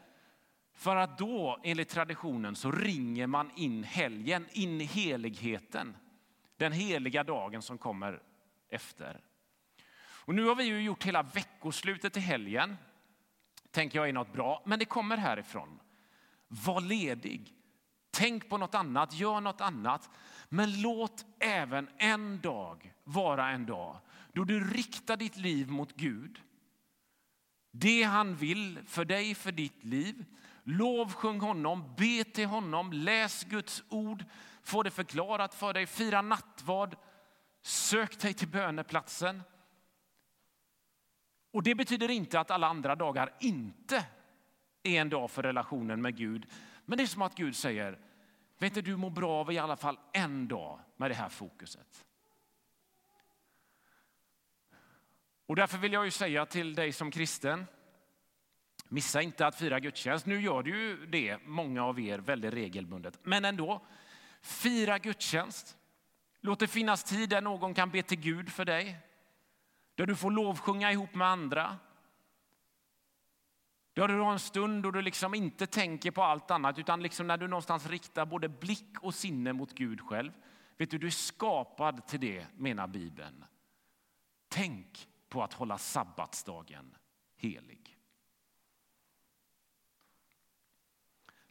För 0.74 0.96
att 0.96 1.18
då, 1.18 1.60
enligt 1.62 1.88
traditionen, 1.88 2.56
så 2.56 2.72
ringer 2.72 3.26
man 3.26 3.50
in 3.56 3.84
helgen, 3.84 4.46
in 4.52 4.80
i 4.80 4.84
heligheten. 4.84 5.96
Den 6.56 6.72
heliga 6.72 7.24
dagen 7.24 7.62
som 7.62 7.78
kommer 7.78 8.22
efter. 8.68 9.20
Och 10.28 10.34
nu 10.34 10.44
har 10.44 10.54
vi 10.54 10.64
ju 10.64 10.82
gjort 10.82 11.04
hela 11.04 11.22
veckoslutet 11.22 12.12
till 12.12 12.22
helgen. 12.22 12.76
Tänker 13.70 13.98
jag 13.98 14.08
är 14.08 14.12
något 14.12 14.32
bra, 14.32 14.62
men 14.66 14.78
det 14.78 14.84
kommer 14.84 15.16
härifrån. 15.16 15.80
Var 16.48 16.80
ledig. 16.80 17.57
Tänk 18.18 18.48
på 18.48 18.58
något 18.58 18.74
annat, 18.74 19.14
gör 19.14 19.40
något 19.40 19.60
annat. 19.60 20.10
Men 20.48 20.80
låt 20.80 21.26
även 21.38 21.88
en 21.98 22.40
dag 22.40 22.94
vara 23.04 23.50
en 23.50 23.66
dag 23.66 23.96
då 24.32 24.44
du 24.44 24.70
riktar 24.70 25.16
ditt 25.16 25.36
liv 25.36 25.70
mot 25.70 25.96
Gud. 25.96 26.42
Det 27.70 28.02
han 28.02 28.36
vill 28.36 28.78
för 28.86 29.04
dig, 29.04 29.34
för 29.34 29.52
ditt 29.52 29.84
liv. 29.84 30.24
Lovsjung 30.62 31.40
honom, 31.40 31.94
be 31.96 32.24
till 32.24 32.46
honom, 32.46 32.92
läs 32.92 33.44
Guds 33.44 33.82
ord, 33.88 34.24
få 34.62 34.82
det 34.82 34.90
förklarat 34.90 35.54
för 35.54 35.74
dig, 35.74 35.86
fira 35.86 36.22
nattvard, 36.22 36.96
sök 37.62 38.18
dig 38.20 38.34
till 38.34 38.48
böneplatsen. 38.48 39.42
Och 41.52 41.62
det 41.62 41.74
betyder 41.74 42.10
inte 42.10 42.40
att 42.40 42.50
alla 42.50 42.66
andra 42.66 42.94
dagar 42.94 43.34
inte 43.40 44.06
är 44.82 45.00
en 45.00 45.08
dag 45.08 45.30
för 45.30 45.42
relationen 45.42 46.02
med 46.02 46.16
Gud. 46.16 46.46
Men 46.84 46.98
det 46.98 47.04
är 47.04 47.06
som 47.06 47.22
att 47.22 47.34
Gud 47.34 47.56
säger, 47.56 47.98
vet 48.58 48.74
du, 48.74 48.82
du 48.82 48.96
mår 48.96 49.10
bra 49.10 49.30
av 49.30 49.52
i 49.52 49.58
alla 49.58 49.76
fall 49.76 49.98
en 50.12 50.48
dag 50.48 50.80
med 50.96 51.10
det 51.10 51.14
här 51.14 51.28
fokuset. 51.28 52.04
Och 55.46 55.56
därför 55.56 55.78
vill 55.78 55.92
jag 55.92 56.04
ju 56.04 56.10
säga 56.10 56.46
till 56.46 56.74
dig 56.74 56.92
som 56.92 57.10
kristen, 57.10 57.66
missa 58.88 59.22
inte 59.22 59.46
att 59.46 59.58
fira 59.58 59.80
gudstjänst. 59.80 60.26
Nu 60.26 60.40
gör 60.40 60.62
du 60.62 60.70
ju 60.70 61.06
det, 61.06 61.38
många 61.44 61.84
av 61.84 62.00
er, 62.00 62.18
väldigt 62.18 62.54
regelbundet. 62.54 63.18
Men 63.22 63.44
ändå, 63.44 63.86
fira 64.40 64.98
gudstjänst. 64.98 65.76
Låt 66.40 66.58
det 66.58 66.68
finnas 66.68 67.04
tid 67.04 67.28
där 67.30 67.40
någon 67.40 67.74
kan 67.74 67.90
be 67.90 68.02
till 68.02 68.20
Gud 68.20 68.52
för 68.52 68.64
dig. 68.64 68.98
Där 69.94 70.06
du 70.06 70.16
får 70.16 70.30
lovsjunga 70.30 70.92
ihop 70.92 71.14
med 71.14 71.28
andra. 71.28 71.78
Ja, 73.98 74.06
du 74.06 74.18
har 74.18 74.32
en 74.32 74.38
stund 74.38 74.82
då 74.82 74.90
du 74.90 75.02
liksom 75.02 75.34
inte 75.34 75.66
tänker 75.66 76.10
på 76.10 76.22
allt 76.22 76.50
annat 76.50 76.78
utan 76.78 77.02
liksom 77.02 77.26
när 77.26 77.36
du 77.36 77.48
någonstans 77.48 77.86
riktar 77.86 78.26
både 78.26 78.48
blick 78.48 78.98
och 79.00 79.14
sinne 79.14 79.52
mot 79.52 79.74
Gud 79.74 80.00
själv. 80.00 80.32
Vet 80.76 80.90
du, 80.90 80.98
du 80.98 81.06
är 81.06 81.10
skapad 81.10 82.06
till 82.06 82.20
det, 82.20 82.46
menar 82.56 82.86
Bibeln. 82.86 83.44
Tänk 84.48 85.08
på 85.28 85.42
att 85.42 85.52
hålla 85.52 85.78
sabbatsdagen 85.78 86.96
helig. 87.36 87.98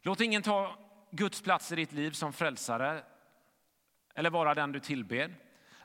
Låt 0.00 0.20
ingen 0.20 0.42
ta 0.42 0.78
Guds 1.10 1.42
plats 1.42 1.72
i 1.72 1.76
ditt 1.76 1.92
liv 1.92 2.10
som 2.10 2.32
frälsare 2.32 3.04
eller 4.14 4.30
vara 4.30 4.54
den 4.54 4.72
du 4.72 4.80
tillber. 4.80 5.34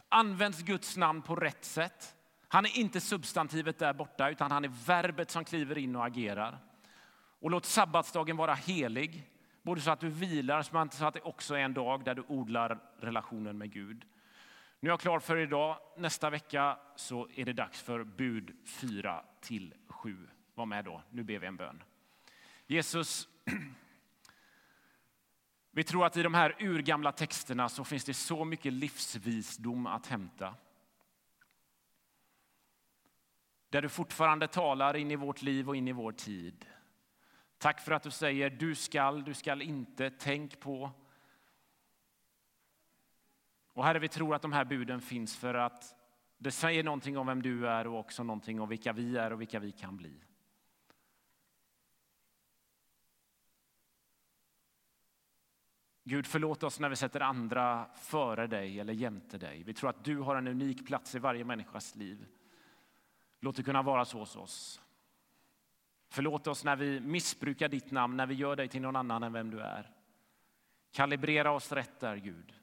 Används 0.10 0.62
Guds 0.62 0.98
namn 0.98 1.22
på 1.22 1.36
rätt 1.36 1.66
sätt. 1.66 2.16
Han 2.54 2.66
är 2.66 2.78
inte 2.78 3.02
substantivet 3.02 3.80
där 3.80 3.94
borta, 3.94 4.30
utan 4.30 4.52
han 4.52 4.66
är 4.66 4.72
verbet 4.86 5.32
som 5.32 5.46
kliver 5.46 5.78
in 5.78 5.96
och 5.96 6.06
agerar. 6.06 6.58
Och 7.40 7.52
låt 7.52 7.66
sabbatsdagen 7.66 8.38
vara 8.38 8.54
helig, 8.54 9.30
både 9.62 9.82
så 9.82 9.92
att 9.92 10.00
du 10.00 10.10
vilar, 10.10 10.68
men 10.72 10.92
så 10.92 11.06
att 11.06 11.14
det 11.14 11.22
också 11.22 11.56
är 11.56 11.60
en 11.60 11.74
dag 11.74 12.04
där 12.04 12.16
du 12.16 12.24
odlar 12.28 12.80
relationen 13.00 13.58
med 13.58 13.74
Gud. 13.74 14.06
Nu 14.80 14.90
är 14.90 14.92
jag 14.92 15.00
klar 15.00 15.20
för 15.20 15.38
idag. 15.38 15.78
Nästa 15.98 16.30
vecka 16.30 16.78
så 16.96 17.28
är 17.36 17.46
det 17.46 17.54
dags 17.54 17.82
för 17.82 18.04
bud 18.04 18.56
4 18.66 19.26
till 19.42 19.74
7. 19.88 20.30
Var 20.56 20.66
med 20.66 20.86
då, 20.86 21.02
nu 21.10 21.24
ber 21.24 21.40
vi 21.40 21.48
en 21.48 21.58
bön. 21.58 21.84
Jesus, 22.68 23.28
vi 25.72 25.84
tror 25.84 26.06
att 26.06 26.18
i 26.18 26.24
de 26.24 26.34
här 26.34 26.56
urgamla 26.60 27.12
texterna 27.12 27.70
så 27.70 27.84
finns 27.84 28.06
det 28.06 28.14
så 28.14 28.46
mycket 28.46 28.74
livsvisdom 28.74 29.88
att 29.88 30.08
hämta. 30.08 30.56
Där 33.74 33.82
du 33.82 33.90
fortfarande 33.90 34.48
talar 34.48 34.96
in 34.96 35.12
i 35.12 35.16
vårt 35.16 35.42
liv 35.42 35.70
och 35.70 35.76
in 35.76 35.88
i 35.88 35.92
vår 35.92 36.12
tid. 36.12 36.66
Tack 37.58 37.82
för 37.82 37.92
att 37.92 38.04
du 38.04 38.12
säger 38.12 38.50
du 38.50 38.76
skall, 38.76 39.24
du 39.24 39.34
skall 39.34 39.62
inte, 39.62 40.10
tänk 40.10 40.60
på. 40.60 40.92
Och 43.74 43.86
Herre, 43.86 44.00
vi 44.00 44.10
tror 44.10 44.36
att 44.36 44.42
de 44.42 44.54
här 44.54 44.66
buden 44.66 45.02
finns 45.02 45.38
för 45.38 45.54
att 45.54 45.96
det 46.38 46.52
säger 46.52 46.84
någonting 46.84 47.18
om 47.18 47.28
vem 47.28 47.42
du 47.42 47.68
är 47.68 47.88
och 47.88 48.00
också 48.00 48.24
någonting 48.24 48.62
om 48.62 48.70
vilka 48.70 48.94
vi 48.94 49.18
är 49.18 49.34
och 49.34 49.42
vilka 49.42 49.60
vi 49.60 49.72
kan 49.72 49.98
bli. 49.98 50.24
Gud, 56.04 56.28
förlåt 56.28 56.64
oss 56.64 56.80
när 56.80 56.90
vi 56.90 56.96
sätter 56.96 57.20
andra 57.20 57.90
före 57.96 58.48
dig 58.48 58.80
eller 58.80 58.94
jämte 58.94 59.38
dig. 59.38 59.64
Vi 59.64 59.74
tror 59.74 59.90
att 59.90 60.04
du 60.04 60.18
har 60.18 60.36
en 60.36 60.48
unik 60.48 60.88
plats 60.88 61.16
i 61.16 61.20
varje 61.20 61.44
människas 61.44 61.96
liv. 61.96 62.26
Låt 63.44 63.56
det 63.56 63.64
kunna 63.64 63.82
vara 63.82 64.06
så 64.06 64.20
hos 64.20 64.36
oss. 64.36 64.82
Förlåt 66.10 66.48
oss 66.48 66.64
när 66.64 66.76
vi 66.76 67.00
missbrukar 67.00 67.70
ditt 67.70 67.92
namn, 67.92 68.18
när 68.18 68.26
vi 68.26 68.34
gör 68.34 68.56
dig 68.56 68.68
till 68.68 68.82
någon 68.82 68.96
annan 68.96 69.24
än 69.24 69.34
vem 69.34 69.50
du 69.50 69.62
är. 69.62 69.92
Kalibrera 70.92 71.52
oss 71.52 71.72
rätt 71.72 72.00
där, 72.00 72.16
Gud. 72.16 72.54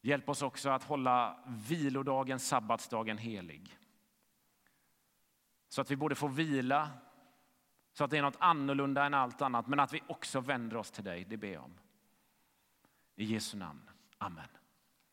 Hjälp 0.00 0.28
oss 0.28 0.42
också 0.42 0.70
att 0.70 0.84
hålla 0.84 1.38
vilodagen, 1.46 2.38
sabbatsdagen 2.38 3.18
helig. 3.18 3.78
Så 5.68 5.80
att 5.80 5.90
vi 5.90 5.96
både 5.96 6.14
får 6.14 6.28
vila, 6.28 6.90
så 7.92 8.04
att 8.04 8.10
det 8.10 8.18
är 8.18 8.22
något 8.22 8.36
annorlunda 8.38 9.04
än 9.04 9.14
allt 9.14 9.42
annat, 9.42 9.66
men 9.66 9.80
att 9.80 9.92
vi 9.92 10.02
också 10.06 10.40
vänder 10.40 10.76
oss 10.76 10.90
till 10.90 11.04
dig. 11.04 11.24
Det 11.24 11.36
ber 11.36 11.52
jag 11.52 11.64
om. 11.64 11.78
I 13.14 13.24
Jesu 13.24 13.56
namn. 13.56 13.90
Amen. 14.18 14.57